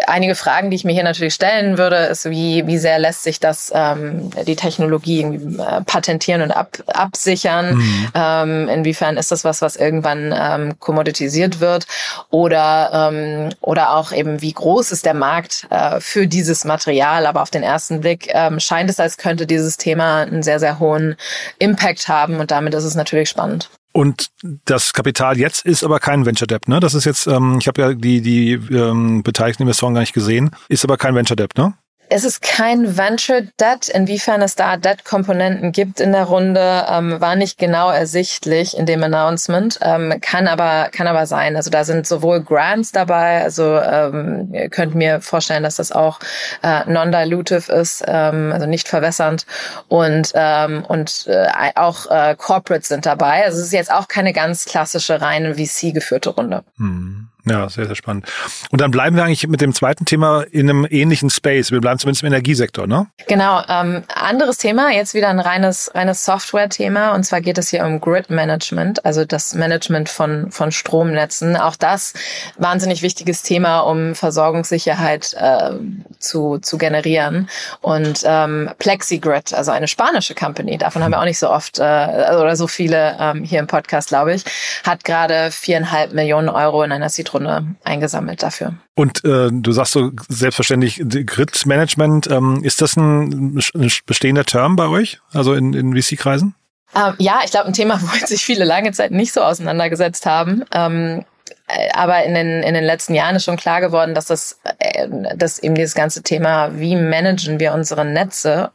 einige 0.07 0.35
Fragen, 0.35 0.69
die 0.69 0.75
ich 0.75 0.83
mir 0.83 0.93
hier 0.93 1.03
natürlich 1.03 1.33
stellen 1.33 1.77
würde, 1.77 1.97
ist, 1.97 2.29
wie, 2.29 2.65
wie 2.65 2.77
sehr 2.77 2.97
lässt 2.97 3.23
sich 3.23 3.39
das, 3.39 3.71
ähm, 3.75 4.31
die 4.47 4.55
Technologie 4.55 5.19
irgendwie 5.19 5.61
äh, 5.61 5.81
patentieren 5.81 6.41
und 6.41 6.51
ab, 6.51 6.77
absichern? 6.87 7.75
Mhm. 7.75 8.07
Ähm, 8.15 8.69
inwiefern 8.69 9.17
ist 9.17 9.31
das 9.31 9.43
was, 9.43 9.61
was 9.61 9.75
irgendwann 9.75 10.33
ähm, 10.35 10.79
kommoditisiert 10.79 11.59
wird? 11.59 11.85
Oder, 12.31 13.11
ähm, 13.11 13.49
oder 13.61 13.95
auch 13.95 14.11
eben, 14.11 14.41
wie 14.41 14.53
groß 14.53 14.91
ist 14.91 15.05
der 15.05 15.13
Markt 15.13 15.67
äh, 15.69 15.99
für 15.99 16.27
dieses 16.27 16.63
Material? 16.65 17.25
Aber 17.25 17.41
auf 17.41 17.51
den 17.51 17.63
ersten 17.63 18.01
Blick 18.01 18.29
ähm, 18.33 18.59
scheint 18.59 18.89
es, 18.89 18.99
als 18.99 19.17
könnte 19.17 19.45
dieses 19.45 19.77
Thema 19.77 20.21
einen 20.21 20.41
sehr, 20.41 20.59
sehr 20.59 20.79
hohen 20.79 21.15
Impact 21.59 22.07
haben 22.07 22.39
und 22.39 22.49
damit 22.49 22.73
ist 22.73 22.85
es 22.85 22.95
natürlich 22.95 23.29
spannend. 23.29 23.69
Und 23.95 24.27
das 24.65 24.91
Kapital 24.91 25.37
jetzt 25.37 25.65
ist 25.65 25.81
aber 25.81 26.01
kein 26.01 26.25
Venture 26.25 26.47
Debt, 26.47 26.67
ne? 26.67 26.81
Das 26.81 26.95
ist 26.95 27.05
jetzt, 27.05 27.27
ähm, 27.27 27.59
ich 27.61 27.67
habe 27.69 27.81
ja 27.81 27.93
die 27.93 28.19
die 28.19 28.51
ähm, 28.51 29.23
beteiligten 29.23 29.63
Investoren 29.63 29.93
gar 29.93 30.01
nicht 30.01 30.11
gesehen, 30.11 30.51
ist 30.67 30.83
aber 30.83 30.97
kein 30.97 31.15
Venture 31.15 31.37
Debt, 31.37 31.57
ne? 31.57 31.75
Es 32.09 32.23
ist 32.23 32.41
kein 32.41 32.97
Venture 32.97 33.41
Debt. 33.59 33.89
Inwiefern 33.89 34.41
es 34.41 34.55
da 34.55 34.77
Debt-Komponenten 34.77 35.71
gibt 35.71 35.99
in 35.99 36.11
der 36.11 36.25
Runde, 36.25 36.85
ähm, 36.89 37.19
war 37.19 37.35
nicht 37.35 37.57
genau 37.57 37.89
ersichtlich 37.89 38.77
in 38.77 38.85
dem 38.85 39.03
Announcement. 39.03 39.79
Ähm, 39.81 40.13
kann 40.21 40.47
aber 40.47 40.89
kann 40.91 41.07
aber 41.07 41.25
sein. 41.25 41.55
Also 41.55 41.69
da 41.69 41.83
sind 41.83 42.05
sowohl 42.05 42.41
Grants 42.41 42.91
dabei. 42.91 43.41
Also 43.41 43.79
ähm, 43.79 44.49
ihr 44.53 44.69
könnt 44.69 44.95
mir 44.95 45.21
vorstellen, 45.21 45.63
dass 45.63 45.77
das 45.77 45.91
auch 45.91 46.19
äh, 46.63 46.89
non-dilutive 46.89 47.71
ist, 47.71 48.03
ähm, 48.07 48.51
also 48.53 48.65
nicht 48.67 48.87
verwässernd 48.87 49.45
und 49.87 50.31
ähm, 50.35 50.85
und 50.87 51.27
äh, 51.27 51.47
auch 51.75 52.09
äh, 52.11 52.35
Corporates 52.37 52.89
sind 52.89 53.05
dabei. 53.05 53.45
Also 53.45 53.59
es 53.59 53.65
ist 53.65 53.73
jetzt 53.73 53.91
auch 53.91 54.07
keine 54.07 54.33
ganz 54.33 54.65
klassische 54.65 55.21
reine 55.21 55.55
VC 55.55 55.93
geführte 55.93 56.29
Runde. 56.29 56.63
Hm. 56.77 57.29
Ja, 57.47 57.69
sehr, 57.69 57.85
sehr 57.85 57.95
spannend. 57.95 58.25
Und 58.71 58.81
dann 58.81 58.89
bleiben 58.89 59.15
wir 59.15 59.23
eigentlich 59.23 59.47
mit 59.47 59.61
dem 59.61 59.73
zweiten 59.73 60.05
Thema 60.05 60.41
in 60.49 60.67
einem 60.67 60.87
ähnlichen 60.89 61.29
Space. 61.29 61.71
Wir 61.71 61.79
bleiben 61.79 61.99
zumindest 61.99 62.23
im 62.23 62.27
Energiesektor, 62.27 62.87
ne? 62.87 63.05
Genau. 63.27 63.61
Ähm, 63.69 64.03
anderes 64.13 64.57
Thema, 64.57 64.91
jetzt 64.91 65.13
wieder 65.13 65.29
ein 65.29 65.39
reines, 65.39 65.91
reines 65.93 66.25
Software-Thema. 66.25 67.13
Und 67.13 67.23
zwar 67.23 67.41
geht 67.41 67.59
es 67.59 67.69
hier 67.69 67.85
um 67.85 68.01
Grid 68.01 68.31
Management, 68.31 69.05
also 69.05 69.25
das 69.25 69.53
Management 69.53 70.09
von, 70.09 70.49
von 70.49 70.71
Stromnetzen. 70.71 71.55
Auch 71.55 71.75
das 71.75 72.13
wahnsinnig 72.57 73.03
wichtiges 73.03 73.43
Thema, 73.43 73.81
um 73.81 74.15
Versorgungssicherheit 74.15 75.35
äh, 75.39 75.71
zu, 76.17 76.57
zu 76.57 76.79
generieren. 76.79 77.47
Und 77.81 78.23
ähm, 78.25 78.71
PlexiGrid, 78.79 79.53
also 79.53 79.69
eine 79.69 79.87
spanische 79.87 80.33
Company, 80.33 80.79
davon 80.79 81.03
haben 81.03 81.11
wir 81.11 81.19
auch 81.19 81.25
nicht 81.25 81.39
so 81.39 81.51
oft 81.51 81.77
äh, 81.77 81.81
oder 81.81 82.55
so 82.55 82.65
viele 82.67 83.15
ähm, 83.19 83.43
hier 83.43 83.59
im 83.59 83.67
Podcast, 83.67 84.09
glaube 84.09 84.33
ich, 84.33 84.43
hat 84.83 85.03
gerade 85.03 85.51
viereinhalb 85.51 86.13
Millionen 86.13 86.49
Euro 86.49 86.81
in 86.81 86.91
einer 86.91 87.07
Citroën 87.07 87.34
Runde 87.35 87.75
eingesammelt 87.83 88.43
dafür. 88.43 88.75
Und 88.95 89.23
äh, 89.23 89.49
du 89.51 89.71
sagst 89.71 89.93
so 89.93 90.11
selbstverständlich 90.29 91.01
Grid-Management. 91.05 92.29
Ähm, 92.31 92.63
ist 92.63 92.81
das 92.81 92.95
ein, 92.95 93.61
ein 93.75 93.91
bestehender 94.05 94.45
Term 94.45 94.75
bei 94.75 94.87
euch, 94.87 95.19
also 95.33 95.53
in, 95.53 95.73
in 95.73 95.95
VC-Kreisen? 95.95 96.55
Ähm, 96.95 97.13
ja, 97.17 97.41
ich 97.43 97.51
glaube, 97.51 97.67
ein 97.67 97.73
Thema, 97.73 98.01
womit 98.01 98.27
sich 98.27 98.43
viele 98.43 98.65
lange 98.65 98.91
Zeit 98.91 99.11
nicht 99.11 99.33
so 99.33 99.41
auseinandergesetzt 99.41 100.25
haben. 100.25 100.63
Ähm, 100.71 101.25
äh, 101.67 101.89
aber 101.93 102.23
in 102.23 102.33
den, 102.33 102.63
in 102.63 102.73
den 102.73 102.83
letzten 102.83 103.13
Jahren 103.15 103.35
ist 103.35 103.45
schon 103.45 103.57
klar 103.57 103.81
geworden, 103.81 104.13
dass 104.13 104.25
das, 104.25 104.59
äh, 104.79 105.07
dass 105.35 105.59
eben 105.59 105.75
dieses 105.75 105.95
ganze 105.95 106.23
Thema, 106.23 106.77
wie 106.79 106.95
managen 106.95 107.59
wir 107.59 107.73
unsere 107.73 108.05
Netze, 108.05 108.71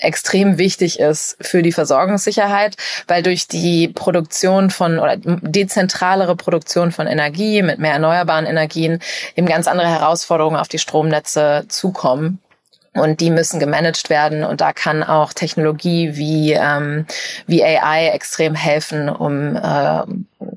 extrem 0.00 0.58
wichtig 0.58 0.98
ist 0.98 1.36
für 1.40 1.62
die 1.62 1.72
Versorgungssicherheit, 1.72 2.76
weil 3.06 3.22
durch 3.22 3.46
die 3.46 3.88
Produktion 3.88 4.70
von 4.70 4.98
oder 4.98 5.16
dezentralere 5.16 6.36
Produktion 6.36 6.92
von 6.92 7.06
Energie 7.06 7.62
mit 7.62 7.78
mehr 7.78 7.92
erneuerbaren 7.92 8.46
Energien 8.46 9.00
eben 9.36 9.46
ganz 9.46 9.66
andere 9.66 9.88
Herausforderungen 9.88 10.56
auf 10.56 10.68
die 10.68 10.78
Stromnetze 10.78 11.64
zukommen. 11.68 12.40
Und 12.92 13.20
die 13.20 13.30
müssen 13.30 13.60
gemanagt 13.60 14.10
werden 14.10 14.42
und 14.42 14.60
da 14.60 14.72
kann 14.72 15.04
auch 15.04 15.32
Technologie 15.32 16.16
wie, 16.16 16.52
ähm, 16.54 17.06
wie 17.46 17.62
AI 17.62 18.08
extrem 18.08 18.56
helfen, 18.56 19.08
um 19.08 19.54
äh, 19.54 20.02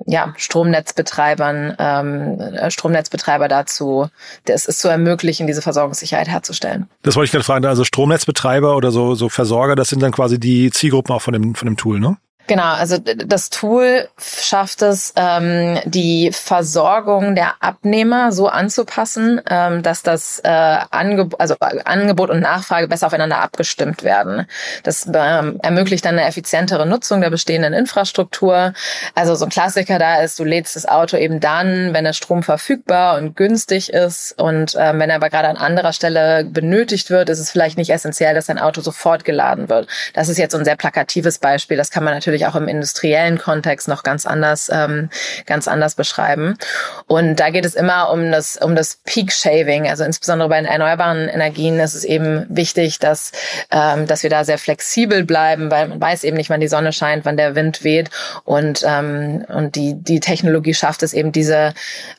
ja, 0.08 0.34
Stromnetzbetreibern, 0.38 1.76
ähm, 1.78 2.40
äh, 2.40 2.72
Stromnetzbetreiber 2.72 3.48
dazu, 3.48 4.08
das 4.46 4.66
ist 4.66 4.80
zu 4.80 4.88
ermöglichen, 4.88 5.46
diese 5.46 5.62
Versorgungssicherheit 5.62 6.28
herzustellen. 6.28 6.90
Das 7.04 7.16
wollte 7.16 7.26
ich 7.26 7.32
gerade 7.32 7.46
fragen. 7.46 7.66
Also 7.66 7.84
Stromnetzbetreiber 7.84 8.76
oder 8.76 8.92
so, 8.92 9.14
so 9.14 9.30
Versorger, 9.30 9.76
das 9.76 9.90
sind 9.90 10.02
dann 10.02 10.12
quasi 10.12 10.40
die 10.40 10.72
Zielgruppen 10.72 11.14
auch 11.14 11.22
von 11.22 11.34
dem, 11.34 11.54
von 11.54 11.68
dem 11.68 11.78
Tool, 11.78 12.00
ne? 12.00 12.18
Genau, 12.46 12.74
also 12.74 12.98
das 12.98 13.50
Tool 13.50 14.10
schafft 14.18 14.82
es, 14.82 15.14
ähm, 15.16 15.80
die 15.86 16.30
Versorgung 16.34 17.36
der 17.36 17.54
Abnehmer 17.62 18.34
so 18.34 18.50
anzupassen, 18.50 19.40
ähm, 19.50 19.82
dass 19.82 20.04
das 20.04 20.40
äh, 20.44 20.50
Angebot, 20.50 21.40
also 21.40 21.56
Angebot 21.60 22.30
und 22.30 22.42
Nachfrage 22.42 22.90
besser 22.90 23.08
aufeinander 23.08 23.40
abgestimmt 23.40 24.04
werden. 24.04 24.46
Das 24.84 25.08
ähm, 25.14 25.60
ermöglicht 25.64 26.04
dann 26.04 26.18
eine 26.18 26.28
effizientere 26.28 26.86
Nutzung 26.86 27.22
der 27.22 27.30
bestehenden 27.30 27.72
Infrastruktur. 27.72 28.74
Also 29.16 29.36
so 29.36 29.46
ein 29.46 29.50
Klassiker 29.50 29.98
da 29.98 30.22
ist, 30.22 30.38
du 30.38 30.44
lädst 30.44 30.76
das 30.76 30.86
Auto 30.86 31.16
eben 31.16 31.40
dann, 31.40 31.94
wenn 31.94 32.04
der 32.04 32.14
Strom 32.14 32.44
verfügbar 32.44 33.18
und 33.18 33.38
günstig 33.38 33.94
ist 33.94 34.38
und 34.38 34.76
ähm, 34.78 35.00
wenn 35.00 35.10
er 35.10 35.16
aber 35.16 35.30
gerade 35.30 35.48
an 35.48 35.58
anderer 35.58 35.94
Stelle 35.94 36.44
benötigt 36.44 37.10
wird, 37.10 37.30
ist 37.30 37.40
es 37.40 37.52
vielleicht 37.52 37.78
nicht 37.78 37.90
essentiell, 37.90 38.36
dass 38.36 38.48
dein 38.48 38.60
Auto 38.60 38.82
sofort 38.82 39.24
geladen 39.24 39.70
wird. 39.70 39.88
Das 40.14 40.28
ist 40.28 40.38
jetzt 40.38 40.52
so 40.52 40.58
ein 40.58 40.66
sehr 40.66 40.76
plakatives 40.76 41.40
Beispiel. 41.40 41.78
Das 41.78 41.90
kann 41.90 42.04
man 42.04 42.14
natürlich 42.14 42.33
natürlich 42.34 42.48
auch 42.48 42.56
im 42.56 42.68
industriellen 42.68 43.38
Kontext 43.38 43.88
noch 43.88 44.04
ganz 44.04 44.26
anders, 44.26 44.70
ähm, 44.74 45.10
ganz 45.46 45.68
anders 45.68 45.96
beschreiben. 45.96 46.58
Und 47.08 47.36
da 47.36 47.52
geht 47.52 47.66
es 47.66 47.76
immer 47.76 48.10
um 48.12 48.32
das, 48.32 48.58
um 48.58 48.76
das 48.76 49.00
Peak 49.06 49.32
Shaving. 49.32 49.88
Also 49.88 50.04
insbesondere 50.04 50.50
bei 50.50 50.60
den 50.60 50.66
erneuerbaren 50.66 51.30
Energien 51.30 51.80
ist 51.80 51.94
es 51.94 52.04
eben 52.04 52.46
wichtig, 52.50 52.98
dass, 53.00 53.32
ähm, 53.72 54.08
dass 54.08 54.24
wir 54.24 54.30
da 54.30 54.44
sehr 54.44 54.58
flexibel 54.58 55.24
bleiben, 55.24 55.70
weil 55.70 55.88
man 55.88 56.02
weiß 56.02 56.24
eben 56.24 56.38
nicht, 56.38 56.50
wann 56.50 56.62
die 56.62 56.68
Sonne 56.68 56.92
scheint, 56.92 57.26
wann 57.26 57.38
der 57.38 57.56
Wind 57.56 57.84
weht. 57.84 58.10
Und, 58.44 58.84
ähm, 58.86 59.46
und 59.48 59.76
die, 59.76 59.94
die 59.94 60.20
Technologie 60.20 60.74
schafft 60.74 61.04
es 61.04 61.14
eben, 61.14 61.32
diese, 61.32 61.74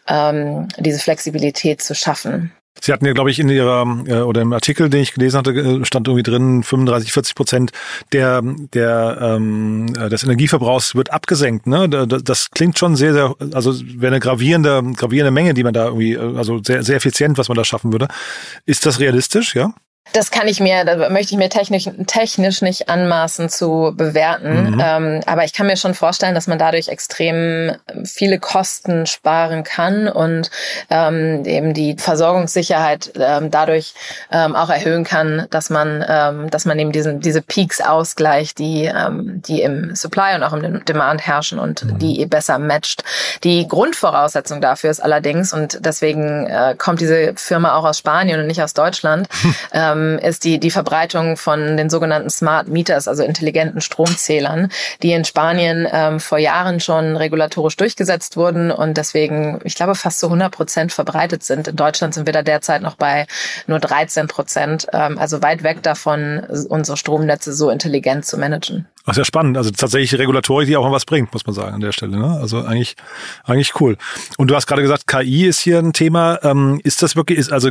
ähm, 0.07 0.69
diese 0.79 1.01
Flexibilität 1.01 1.83
zu 1.83 1.95
schaffen. 1.95 2.53
Sie 2.81 2.93
hatten 2.93 3.07
ja, 3.07 3.13
glaube 3.13 3.31
ich, 3.31 3.39
in 3.39 3.49
Ihrer 3.49 3.87
äh, 4.07 4.21
oder 4.21 4.43
im 4.43 4.53
Artikel, 4.53 4.91
den 4.91 5.03
ich 5.03 5.15
gelesen 5.15 5.39
hatte, 5.39 5.53
äh, 5.53 5.85
stand 5.85 6.09
irgendwie 6.09 6.23
drin, 6.23 6.63
35, 6.63 7.13
40 7.13 7.35
Prozent 7.35 7.73
der 8.13 8.43
der 8.43 9.19
ähm, 9.21 9.87
äh, 9.97 10.09
des 10.09 10.25
Energieverbrauchs 10.25 10.95
wird 10.95 11.13
abgesenkt. 11.13 11.67
Ne, 11.67 11.89
das 11.89 12.51
klingt 12.51 12.79
schon 12.79 12.97
sehr, 12.97 13.13
sehr, 13.13 13.35
also 13.53 13.75
wäre 13.81 14.13
eine 14.13 14.21
gravierende 14.21 14.83
gravierende 14.97 15.31
Menge, 15.31 15.55
die 15.55 15.63
man 15.63 15.73
da 15.73 15.87
irgendwie, 15.87 16.17
also 16.19 16.63
sehr 16.63 16.83
sehr 16.83 16.97
effizient, 16.97 17.39
was 17.39 17.49
man 17.49 17.57
da 17.57 17.65
schaffen 17.65 17.93
würde. 17.93 18.09
Ist 18.67 18.87
das 18.87 19.01
realistisch? 19.01 19.55
Ja. 19.55 19.73
Das 20.13 20.31
kann 20.31 20.47
ich 20.47 20.61
mir, 20.61 20.85
da 20.85 21.09
möchte 21.09 21.33
ich 21.33 21.39
mir 21.39 21.49
technisch, 21.49 21.89
technisch 22.07 22.63
nicht 22.63 22.89
anmaßen 22.89 23.49
zu 23.49 23.95
bewerten. 23.97 24.75
Mhm. 24.75 24.83
Ähm, 24.83 25.21
aber 25.27 25.45
ich 25.45 25.53
kann 25.53 25.67
mir 25.67 25.77
schon 25.77 25.95
vorstellen, 25.95 26.35
dass 26.35 26.47
man 26.47 26.59
dadurch 26.59 26.89
extrem 26.89 27.73
viele 28.05 28.39
Kosten 28.39 29.07
sparen 29.07 29.65
kann 29.65 30.07
und 30.09 30.51
ähm, 30.91 31.45
eben 31.47 31.75
die 31.75 31.97
Versorgungssicherheit 31.99 33.13
ähm, 33.19 33.51
dadurch 33.51 33.95
ähm, 34.31 34.55
auch 34.55 34.71
erhöhen 34.71 35.05
kann, 35.05 35.47
dass 35.51 35.71
man, 35.71 36.05
ähm, 36.07 36.51
dass 36.51 36.65
man 36.65 36.79
eben 36.79 36.93
diesen, 36.93 37.21
diese 37.21 37.43
Peaks 37.43 37.81
ausgleicht, 37.81 38.59
die, 38.59 38.85
ähm, 38.85 39.43
die 39.43 39.63
im 39.63 39.97
Supply 39.97 40.35
und 40.37 40.43
auch 40.43 40.53
im 40.53 40.85
Demand 40.85 41.27
herrschen 41.27 41.59
und 41.59 41.85
mhm. 41.85 41.99
die 41.99 42.27
besser 42.27 42.59
matcht. 42.59 43.03
Die 43.43 43.67
Grundvoraussetzung 43.67 44.61
dafür 44.61 44.91
ist 44.91 45.03
allerdings, 45.03 45.53
und 45.53 45.79
deswegen 45.81 46.47
äh, 46.47 46.75
kommt 46.79 47.01
diese 47.01 47.33
Firma 47.37 47.75
auch 47.75 47.85
aus 47.85 47.99
Spanien 47.99 48.39
und 48.41 48.47
nicht 48.47 48.63
aus 48.63 48.75
Deutschland, 48.75 49.29
ähm, 49.95 50.19
ist 50.19 50.45
die, 50.45 50.59
die 50.59 50.71
Verbreitung 50.71 51.37
von 51.37 51.77
den 51.77 51.91
sogenannten 51.91 52.31
Smart 52.31 52.69
Meters, 52.69 53.09
also 53.09 53.23
intelligenten 53.23 53.81
Stromzählern, 53.81 54.69
die 55.03 55.13
in 55.13 55.25
Spanien 55.25 55.87
ähm, 55.91 56.21
vor 56.21 56.39
Jahren 56.39 56.81
schon 56.81 57.17
regulatorisch 57.17 57.77
durchgesetzt 57.77 58.37
wurden 58.37 58.71
und 58.71 58.97
deswegen, 58.97 59.61
ich 59.65 59.75
glaube, 59.75 59.95
fast 59.95 60.21
zu 60.21 60.27
100 60.27 60.53
Prozent 60.53 60.93
verbreitet 60.93 61.43
sind. 61.43 61.69
In 61.69 61.77
Deutschland 61.77 62.15
sind 62.15 62.27
wir 62.27 62.33
da 62.33 62.43
derzeit 62.43 62.83
noch 62.83 62.97
bei 62.97 63.27
nur 63.67 63.79
13 63.79 64.29
Prozent, 64.29 64.87
ähm, 64.93 65.19
also 65.19 65.43
weit 65.43 65.63
weg 65.63 65.83
davon, 65.83 66.41
unsere 66.69 66.97
Stromnetze 66.97 67.53
so 67.53 67.71
intelligent 67.71 68.27
zu 68.27 68.39
managen. 68.39 68.87
Ach, 69.07 69.13
sehr 69.13 69.27
spannend. 69.27 69.59
Also 69.59 69.71
tatsächlich 69.71 70.19
Regulatorik, 70.19 70.67
die 70.67 70.77
auch 70.79 70.85
mal 70.85 70.93
was 70.93 71.05
bringt, 71.05 71.33
muss 71.35 71.47
man 71.47 71.55
sagen 71.55 71.75
an 71.75 71.81
der 71.81 71.93
Stelle. 71.93 72.17
Ne? 72.17 72.39
Also 72.41 72.63
eigentlich, 72.65 72.97
eigentlich 73.45 73.79
cool. 73.81 73.99
Und 74.39 74.49
du 74.51 74.55
hast 74.55 74.67
gerade 74.67 74.81
gesagt, 74.81 75.07
KI 75.07 75.45
ist 75.45 75.61
hier 75.61 75.79
ein 75.79 75.93
Thema. 75.93 76.39
Ähm, 76.43 76.81
ist 76.85 77.03
das 77.03 77.15
wirklich, 77.15 77.39
ist, 77.39 77.53
also 77.53 77.69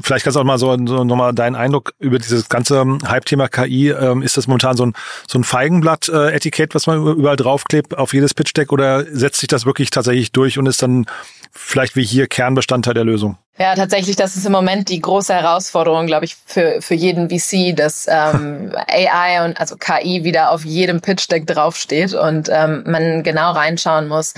vielleicht 0.00 0.24
kannst 0.24 0.36
du 0.36 0.40
auch 0.40 0.44
mal 0.44 0.58
so, 0.58 0.74
so 0.86 1.04
nochmal 1.04 1.34
deinen 1.34 1.56
Eindruck 1.56 1.92
über 1.98 2.18
dieses 2.18 2.48
ganze 2.48 2.82
Hype-Thema 3.06 3.48
KI. 3.48 3.90
Ähm, 3.90 4.22
ist 4.22 4.38
das 4.38 4.46
momentan 4.46 4.78
so 4.78 4.86
ein, 4.86 4.94
so 5.28 5.38
ein 5.38 5.44
Feigenblatt-Etikett, 5.44 6.74
was 6.74 6.86
man 6.86 7.06
überall 7.06 7.36
draufklebt 7.36 7.98
auf 7.98 8.14
jedes 8.14 8.32
Pitch-Deck 8.32 8.72
oder 8.72 9.04
setzt 9.04 9.40
sich 9.40 9.48
das 9.48 9.66
wirklich 9.66 9.90
tatsächlich 9.90 10.32
durch 10.32 10.58
und 10.58 10.64
ist 10.64 10.82
dann 10.82 11.04
vielleicht 11.50 11.96
wie 11.96 12.04
hier 12.04 12.28
Kernbestandteil 12.28 12.94
der 12.94 13.04
Lösung? 13.04 13.36
Ja, 13.58 13.74
tatsächlich, 13.74 14.16
das 14.16 14.34
ist 14.34 14.46
im 14.46 14.52
Moment 14.52 14.88
die 14.88 15.00
große 15.00 15.34
Herausforderung, 15.34 16.06
glaube 16.06 16.24
ich, 16.24 16.36
für, 16.36 16.80
für 16.80 16.94
jeden 16.94 17.28
VC, 17.28 17.76
dass 17.76 18.06
ähm, 18.08 18.72
AI 18.88 19.44
und 19.44 19.60
also 19.60 19.76
KI 19.76 20.24
wieder 20.24 20.50
auf 20.50 20.64
jedem 20.64 21.00
Pitch-Deck 21.00 21.46
draufsteht 21.46 22.14
und 22.14 22.48
ähm, 22.50 22.82
man 22.86 23.22
genau 23.22 23.52
reinschauen 23.52 24.08
muss, 24.08 24.34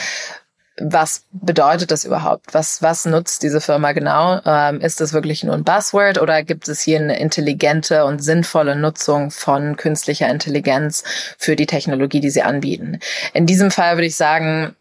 was 0.80 1.25
bedeutet 1.30 1.92
das 1.92 2.04
überhaupt? 2.04 2.52
Was, 2.52 2.83
was 2.83 3.04
nutzt 3.04 3.44
diese 3.44 3.61
Firma 3.61 3.92
genau? 3.92 4.40
Ähm, 4.44 4.80
ist 4.80 5.00
das 5.00 5.12
wirklich 5.12 5.44
nur 5.44 5.54
ein 5.54 5.62
Buzzword 5.62 6.21
oder 6.21 6.42
gibt 6.42 6.66
es 6.68 6.80
hier 6.80 6.99
eine 6.99 7.18
intelligente 7.18 8.04
und 8.04 8.23
sinnvolle 8.23 8.75
Nutzung 8.75 9.30
von 9.30 9.76
künstlicher 9.76 10.28
Intelligenz 10.28 11.04
für 11.38 11.54
die 11.54 11.66
Technologie, 11.66 12.21
die 12.21 12.30
sie 12.30 12.42
anbieten? 12.42 12.99
In 13.33 13.47
diesem 13.47 13.71
Fall 13.71 13.97
würde 13.97 14.06
ich 14.06 14.16
sagen, 14.16 14.75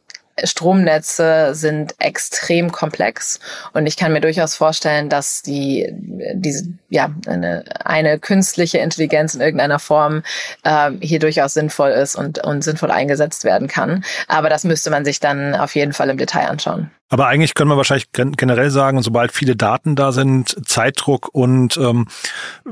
Stromnetze 0.44 1.54
sind 1.54 1.96
extrem 2.00 2.72
komplex 2.72 3.40
und 3.74 3.86
ich 3.86 3.98
kann 3.98 4.14
mir 4.14 4.22
durchaus 4.22 4.56
vorstellen, 4.56 5.10
dass 5.10 5.42
die 5.42 5.90
diese 6.34 6.68
ja 6.90 7.10
eine, 7.28 7.64
eine 7.84 8.20
künstliche 8.20 8.80
Intelligenz 8.80 9.36
in 9.36 9.42
irgendeiner 9.42 9.80
Form 9.80 10.24
äh, 10.64 10.92
hier 11.02 11.20
durchaus 11.20 11.54
sinnvoll 11.54 11.92
ist 11.92 12.16
und 12.16 12.44
und 12.44 12.64
sinnvoll 12.64 12.92
eingesetzt 12.92 13.44
werden 13.44 13.68
kann. 13.68 14.04
Aber 14.28 14.50
das 14.50 14.64
müsste 14.64 14.90
man 14.90 15.06
sich 15.06 15.20
dann 15.20 15.56
auf 15.56 15.76
jeden 15.76 15.94
Fall 15.94 16.10
im 16.10 16.18
Detail 16.18 16.48
anschauen. 16.50 16.90
Aber 17.14 17.28
eigentlich 17.28 17.54
können 17.54 17.70
wir 17.70 17.78
wahrscheinlich 17.78 18.12
generell 18.12 18.72
sagen, 18.72 19.00
sobald 19.04 19.32
viele 19.32 19.56
Daten 19.56 19.96
da 19.96 20.12
sind, 20.12 20.58
Zeitdruck 20.68 21.30
und 21.32 21.78
ähm, 21.78 22.08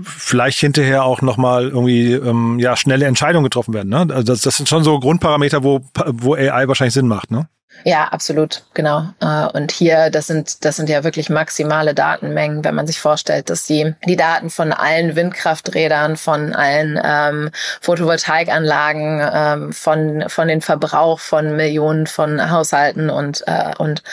vielleicht 0.01 0.57
hinterher 0.57 1.03
auch 1.03 1.21
nochmal 1.21 1.67
irgendwie 1.67 2.13
ähm, 2.13 2.57
ja 2.57 2.75
schnelle 2.75 3.05
Entscheidungen 3.05 3.43
getroffen 3.43 3.75
werden. 3.75 3.89
Ne? 3.89 4.07
Also 4.09 4.23
das, 4.23 4.41
das 4.41 4.57
sind 4.57 4.67
schon 4.67 4.83
so 4.83 4.99
Grundparameter, 4.99 5.63
wo, 5.63 5.81
wo 6.07 6.33
AI 6.33 6.67
wahrscheinlich 6.67 6.95
Sinn 6.95 7.07
macht. 7.07 7.29
Ne? 7.29 7.49
Ja, 7.83 8.05
absolut, 8.05 8.63
genau. 8.73 9.05
Äh, 9.21 9.47
und 9.57 9.71
hier, 9.71 10.09
das 10.09 10.27
sind, 10.27 10.63
das 10.65 10.75
sind 10.75 10.89
ja 10.89 11.03
wirklich 11.03 11.29
maximale 11.29 11.93
Datenmengen, 11.93 12.63
wenn 12.63 12.75
man 12.75 12.85
sich 12.85 12.99
vorstellt, 12.99 13.49
dass 13.49 13.65
die, 13.65 13.95
die 14.07 14.15
Daten 14.15 14.49
von 14.49 14.71
allen 14.71 15.15
Windkrafträdern, 15.15 16.15
von 16.17 16.53
allen 16.53 16.99
ähm, 17.03 17.49
Photovoltaikanlagen, 17.81 19.21
ähm, 19.33 19.73
von, 19.73 20.25
von 20.27 20.47
den 20.47 20.61
Verbrauch 20.61 21.19
von 21.19 21.55
Millionen 21.55 22.07
von 22.07 22.51
Haushalten 22.51 23.09
und, 23.09 23.43
äh, 23.47 23.73
und 23.77 24.03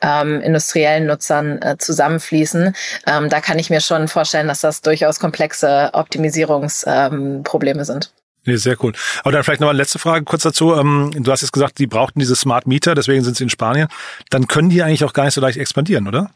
ähm, 0.00 0.40
industriellen 0.40 1.06
Nutzern 1.06 1.60
äh, 1.60 1.76
zusammenfließen. 1.78 2.74
Ähm, 3.06 3.28
da 3.28 3.40
kann 3.40 3.58
ich 3.58 3.68
mir 3.70 3.80
schon 3.80 4.08
vorstellen, 4.08 4.48
dass 4.48 4.60
das 4.60 4.80
durchaus 4.80 5.20
komplexe 5.20 5.90
Optimisierungsprobleme 5.92 7.80
ähm, 7.80 7.84
sind. 7.84 8.10
Nee, 8.48 8.56
sehr 8.56 8.82
cool. 8.82 8.94
Aber 9.20 9.32
dann 9.32 9.44
vielleicht 9.44 9.60
noch 9.60 9.68
eine 9.68 9.76
letzte 9.76 9.98
Frage 9.98 10.24
kurz 10.24 10.42
dazu. 10.42 10.74
Ähm, 10.74 11.10
du 11.14 11.30
hast 11.30 11.42
jetzt 11.42 11.52
gesagt, 11.52 11.78
die 11.78 11.86
brauchten 11.86 12.18
diese 12.18 12.34
Smart 12.34 12.66
Meter, 12.66 12.94
deswegen 12.94 13.22
sind 13.22 13.36
sie 13.36 13.44
in 13.44 13.50
Spanien. 13.50 13.88
Dann 14.30 14.48
können 14.48 14.70
die 14.70 14.82
eigentlich 14.82 15.04
auch 15.04 15.12
gar 15.12 15.24
nicht 15.24 15.34
so 15.34 15.42
leicht 15.42 15.58
expandieren, 15.58 16.08
oder? 16.08 16.30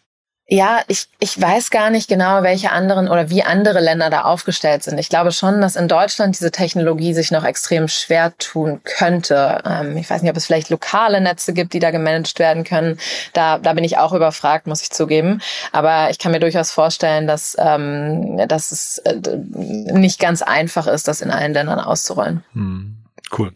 Ja, 0.52 0.82
ich, 0.87 1.06
ich 1.18 1.40
weiß 1.40 1.71
gar 1.71 1.88
nicht 1.88 2.11
genau, 2.11 2.42
welche 2.42 2.73
anderen 2.73 3.09
oder 3.09 3.30
wie 3.30 3.42
andere 3.42 3.80
Länder 3.80 4.11
da 4.11 4.25
aufgestellt 4.25 4.82
sind. 4.82 4.99
Ich 4.99 5.09
glaube 5.09 5.32
schon, 5.32 5.62
dass 5.62 5.76
in 5.76 5.88
Deutschland 5.88 6.38
diese 6.38 6.50
Technologie 6.50 7.14
sich 7.14 7.30
noch 7.30 7.44
extrem 7.44 7.88
schwer 7.88 8.37
tun 8.37 8.82
könnte. 8.85 9.62
Ähm, 9.64 9.97
ich 9.97 10.11
weiß 10.11 10.21
nicht, 10.21 10.30
ob 10.30 10.37
es 10.37 10.44
vielleicht 10.44 10.68
lokale 10.68 11.23
Netze 11.23 11.54
gibt, 11.54 11.73
die 11.73 11.78
da 11.78 11.90
gemanagt 11.90 12.38
werden 12.38 12.64
können. 12.64 12.99
Da, 13.32 13.56
da 13.56 13.73
bin 13.73 13.82
ich 13.82 13.97
auch 13.97 14.12
überfragt, 14.12 14.66
muss 14.66 14.82
ich 14.82 14.90
zugeben. 14.90 15.40
Aber 15.73 16.11
ich 16.11 16.18
kann 16.18 16.32
mir 16.32 16.40
durchaus 16.40 16.71
vorstellen, 16.71 17.26
dass, 17.26 17.56
ähm, 17.59 18.47
dass 18.47 18.73
es 18.73 18.99
äh, 18.99 19.16
nicht 19.54 20.21
ganz 20.21 20.42
einfach 20.42 20.87
ist, 20.87 21.09
das 21.09 21.23
in 21.23 21.30
allen 21.30 21.54
Ländern 21.54 21.80
auszurollen. 21.80 22.44
Hm. 22.52 23.01
Cool. 23.37 23.52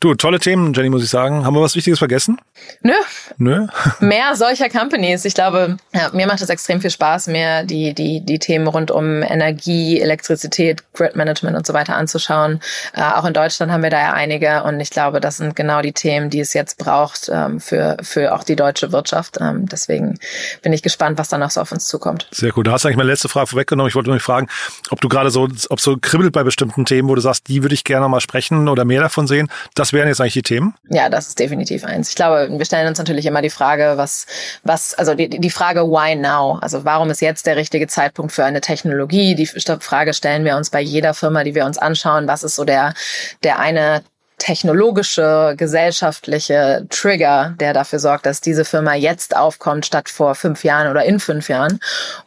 Du, 0.00 0.14
tolle 0.14 0.38
Themen, 0.38 0.72
Jenny, 0.72 0.88
muss 0.88 1.02
ich 1.02 1.10
sagen. 1.10 1.44
Haben 1.44 1.54
wir 1.54 1.60
was 1.60 1.76
Wichtiges 1.76 1.98
vergessen? 1.98 2.40
Nö. 2.82 2.94
Nö. 3.36 3.66
Mehr 4.00 4.34
solcher 4.36 4.68
Companies. 4.68 5.24
Ich 5.24 5.34
glaube, 5.34 5.76
ja, 5.92 6.10
mir 6.12 6.26
macht 6.26 6.40
es 6.40 6.48
extrem 6.48 6.80
viel 6.80 6.90
Spaß, 6.90 7.26
mir 7.26 7.64
die, 7.64 7.94
die, 7.94 8.20
die 8.24 8.38
Themen 8.38 8.66
rund 8.66 8.90
um 8.90 9.22
Energie, 9.22 10.00
Elektrizität, 10.00 10.82
Grid 10.94 11.16
Management 11.16 11.56
und 11.56 11.66
so 11.66 11.74
weiter 11.74 11.96
anzuschauen. 11.96 12.60
Äh, 12.94 13.02
auch 13.02 13.24
in 13.24 13.34
Deutschland 13.34 13.70
haben 13.70 13.82
wir 13.82 13.90
da 13.90 14.00
ja 14.00 14.12
einige 14.12 14.62
und 14.62 14.80
ich 14.80 14.90
glaube, 14.90 15.20
das 15.20 15.36
sind 15.36 15.54
genau 15.54 15.82
die 15.82 15.92
Themen, 15.92 16.30
die 16.30 16.40
es 16.40 16.54
jetzt 16.54 16.78
braucht 16.78 17.30
ähm, 17.32 17.60
für, 17.60 17.96
für 18.02 18.34
auch 18.34 18.44
die 18.44 18.56
deutsche 18.56 18.92
Wirtschaft. 18.92 19.38
Ähm, 19.40 19.66
deswegen 19.66 20.18
bin 20.62 20.72
ich 20.72 20.82
gespannt, 20.82 21.18
was 21.18 21.28
da 21.28 21.38
noch 21.38 21.50
so 21.50 21.60
auf 21.60 21.72
uns 21.72 21.86
zukommt. 21.86 22.28
Sehr 22.30 22.56
cool. 22.56 22.64
Da 22.64 22.72
hast 22.72 22.84
du 22.84 22.88
eigentlich 22.88 22.96
meine 22.96 23.10
letzte 23.10 23.28
Frage 23.28 23.48
vorweggenommen. 23.48 23.88
Ich 23.88 23.94
wollte 23.94 24.10
nur 24.10 24.20
fragen, 24.20 24.48
ob 24.90 25.00
du 25.00 25.08
gerade 25.08 25.30
so, 25.30 25.48
ob 25.68 25.80
so 25.80 25.96
kribbelt 26.00 26.32
bei 26.32 26.42
bestimmten 26.42 26.84
Themen, 26.84 27.08
wo 27.08 27.14
du 27.14 27.20
sagst, 27.20 27.48
die 27.48 27.62
würde 27.62 27.74
ich 27.74 27.84
gerne 27.84 28.08
mal 28.08 28.20
sprechen 28.20 28.68
oder 28.68 28.84
mehr 28.84 29.00
davon 29.08 29.26
sehen. 29.26 29.48
Das 29.74 29.92
wären 29.92 30.08
jetzt 30.08 30.20
eigentlich 30.20 30.34
die 30.34 30.42
Themen? 30.42 30.74
Ja, 30.90 31.08
das 31.08 31.28
ist 31.28 31.38
definitiv 31.38 31.84
eins. 31.84 32.10
Ich 32.10 32.14
glaube, 32.14 32.48
wir 32.50 32.64
stellen 32.64 32.88
uns 32.88 32.98
natürlich 32.98 33.26
immer 33.26 33.42
die 33.42 33.50
Frage, 33.50 33.94
was, 33.96 34.26
was, 34.62 34.94
also 34.94 35.14
die, 35.14 35.28
die 35.28 35.50
Frage, 35.50 35.82
why 35.82 36.14
now? 36.14 36.58
Also 36.60 36.84
warum 36.84 37.10
ist 37.10 37.20
jetzt 37.20 37.46
der 37.46 37.56
richtige 37.56 37.86
Zeitpunkt 37.86 38.32
für 38.32 38.44
eine 38.44 38.60
Technologie? 38.60 39.34
Die 39.34 39.46
Frage 39.46 40.14
stellen 40.14 40.44
wir 40.44 40.56
uns 40.56 40.70
bei 40.70 40.80
jeder 40.80 41.14
Firma, 41.14 41.44
die 41.44 41.54
wir 41.54 41.64
uns 41.64 41.78
anschauen. 41.78 42.28
Was 42.28 42.44
ist 42.44 42.56
so 42.56 42.64
der, 42.64 42.94
der 43.42 43.58
eine 43.58 44.02
technologische, 44.38 45.54
gesellschaftliche 45.56 46.86
Trigger, 46.88 47.54
der 47.60 47.72
dafür 47.72 47.98
sorgt, 47.98 48.26
dass 48.26 48.40
diese 48.40 48.64
Firma 48.64 48.94
jetzt 48.94 49.36
aufkommt, 49.36 49.86
statt 49.86 50.08
vor 50.08 50.34
fünf 50.34 50.64
Jahren 50.64 50.88
oder 50.90 51.04
in 51.04 51.20
fünf 51.20 51.48
Jahren. 51.48 51.80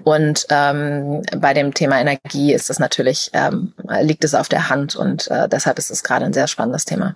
Und 0.03 0.45
ähm, 0.49 1.23
bei 1.37 1.53
dem 1.53 1.73
Thema 1.73 1.99
Energie 1.99 2.53
ist 2.53 2.69
es 2.69 2.79
natürlich, 2.79 3.31
ähm, 3.33 3.73
liegt 4.01 4.23
es 4.23 4.35
auf 4.35 4.49
der 4.49 4.69
Hand 4.69 4.95
und 4.95 5.29
äh, 5.31 5.47
deshalb 5.49 5.79
ist 5.79 5.89
es 5.89 6.03
gerade 6.03 6.25
ein 6.25 6.33
sehr 6.33 6.47
spannendes 6.47 6.85
Thema. 6.85 7.15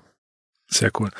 Sehr 0.68 0.90
cool. 1.00 1.12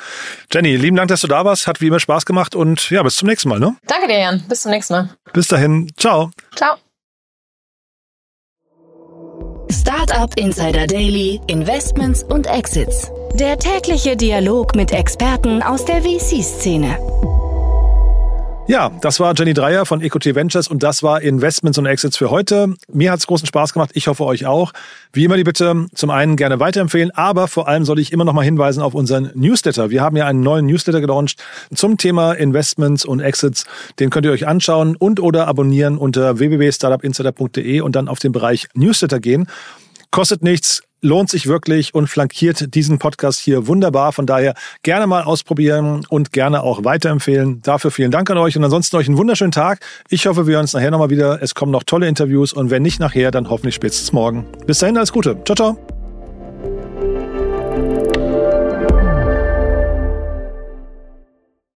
Jenny, 0.52 0.74
lieben 0.76 0.96
Dank, 0.96 1.08
dass 1.08 1.20
du 1.20 1.28
da 1.28 1.44
warst. 1.44 1.66
Hat 1.66 1.80
wie 1.80 1.86
immer 1.86 2.00
Spaß 2.00 2.26
gemacht 2.26 2.56
und 2.56 2.90
ja, 2.90 3.02
bis 3.02 3.16
zum 3.16 3.28
nächsten 3.28 3.48
Mal. 3.48 3.60
Ne? 3.60 3.76
Danke 3.86 4.08
dir, 4.08 4.18
Jan. 4.18 4.44
Bis 4.48 4.62
zum 4.62 4.72
nächsten 4.72 4.94
Mal. 4.94 5.10
Bis 5.32 5.46
dahin. 5.46 5.92
Ciao. 5.96 6.30
Ciao. 6.56 6.76
Startup 9.70 10.32
Insider 10.36 10.86
Daily, 10.86 11.40
Investments 11.46 12.22
und 12.24 12.46
Exits. 12.46 13.10
Der 13.38 13.58
tägliche 13.58 14.16
Dialog 14.16 14.74
mit 14.76 14.92
Experten 14.92 15.62
aus 15.62 15.84
der 15.84 16.00
VC-Szene. 16.00 16.96
Ja, 18.66 18.90
das 19.02 19.20
war 19.20 19.34
Jenny 19.36 19.52
Dreier 19.52 19.84
von 19.84 20.00
EcoT 20.00 20.34
Ventures 20.34 20.68
und 20.68 20.82
das 20.82 21.02
war 21.02 21.20
Investments 21.20 21.76
und 21.76 21.84
Exits 21.84 22.16
für 22.16 22.30
heute. 22.30 22.74
Mir 22.90 23.12
hat's 23.12 23.26
großen 23.26 23.46
Spaß 23.46 23.74
gemacht, 23.74 23.90
ich 23.92 24.08
hoffe 24.08 24.24
euch 24.24 24.46
auch. 24.46 24.72
Wie 25.12 25.24
immer 25.24 25.36
die 25.36 25.44
Bitte, 25.44 25.86
zum 25.94 26.08
einen 26.08 26.36
gerne 26.36 26.60
weiterempfehlen, 26.60 27.10
aber 27.10 27.46
vor 27.46 27.68
allem 27.68 27.84
soll 27.84 27.98
ich 27.98 28.10
immer 28.10 28.24
noch 28.24 28.32
mal 28.32 28.42
hinweisen 28.42 28.82
auf 28.82 28.94
unseren 28.94 29.30
Newsletter. 29.34 29.90
Wir 29.90 30.00
haben 30.00 30.16
ja 30.16 30.24
einen 30.26 30.40
neuen 30.40 30.64
Newsletter 30.64 31.02
gelauncht 31.02 31.44
zum 31.74 31.98
Thema 31.98 32.32
Investments 32.32 33.04
und 33.04 33.20
Exits. 33.20 33.66
Den 33.98 34.08
könnt 34.08 34.24
ihr 34.24 34.32
euch 34.32 34.46
anschauen 34.46 34.96
und 34.96 35.20
oder 35.20 35.46
abonnieren 35.46 35.98
unter 35.98 36.38
www.startupinsider.de 36.38 37.82
und 37.82 37.96
dann 37.96 38.08
auf 38.08 38.18
den 38.18 38.32
Bereich 38.32 38.68
Newsletter 38.72 39.20
gehen. 39.20 39.46
Kostet 40.10 40.42
nichts, 40.42 40.85
lohnt 41.02 41.30
sich 41.30 41.46
wirklich 41.46 41.94
und 41.94 42.08
flankiert 42.08 42.74
diesen 42.74 42.98
Podcast 42.98 43.40
hier 43.40 43.66
wunderbar. 43.66 44.12
Von 44.12 44.26
daher 44.26 44.54
gerne 44.82 45.06
mal 45.06 45.22
ausprobieren 45.22 46.04
und 46.08 46.32
gerne 46.32 46.62
auch 46.62 46.84
weiterempfehlen. 46.84 47.62
Dafür 47.62 47.90
vielen 47.90 48.10
Dank 48.10 48.30
an 48.30 48.38
euch 48.38 48.56
und 48.56 48.64
ansonsten 48.64 48.96
euch 48.96 49.08
einen 49.08 49.18
wunderschönen 49.18 49.52
Tag. 49.52 49.80
Ich 50.08 50.26
hoffe, 50.26 50.46
wir 50.46 50.54
hören 50.54 50.62
uns 50.62 50.72
nachher 50.72 50.90
nochmal 50.90 51.10
wieder. 51.10 51.42
Es 51.42 51.54
kommen 51.54 51.72
noch 51.72 51.84
tolle 51.84 52.08
Interviews 52.08 52.52
und 52.52 52.70
wenn 52.70 52.82
nicht 52.82 53.00
nachher, 53.00 53.30
dann 53.30 53.50
hoffentlich 53.50 53.74
spätestens 53.74 54.12
morgen. 54.12 54.46
Bis 54.66 54.78
dahin, 54.78 54.96
alles 54.96 55.12
Gute. 55.12 55.36
Ciao, 55.44 55.54
ciao. 55.54 55.95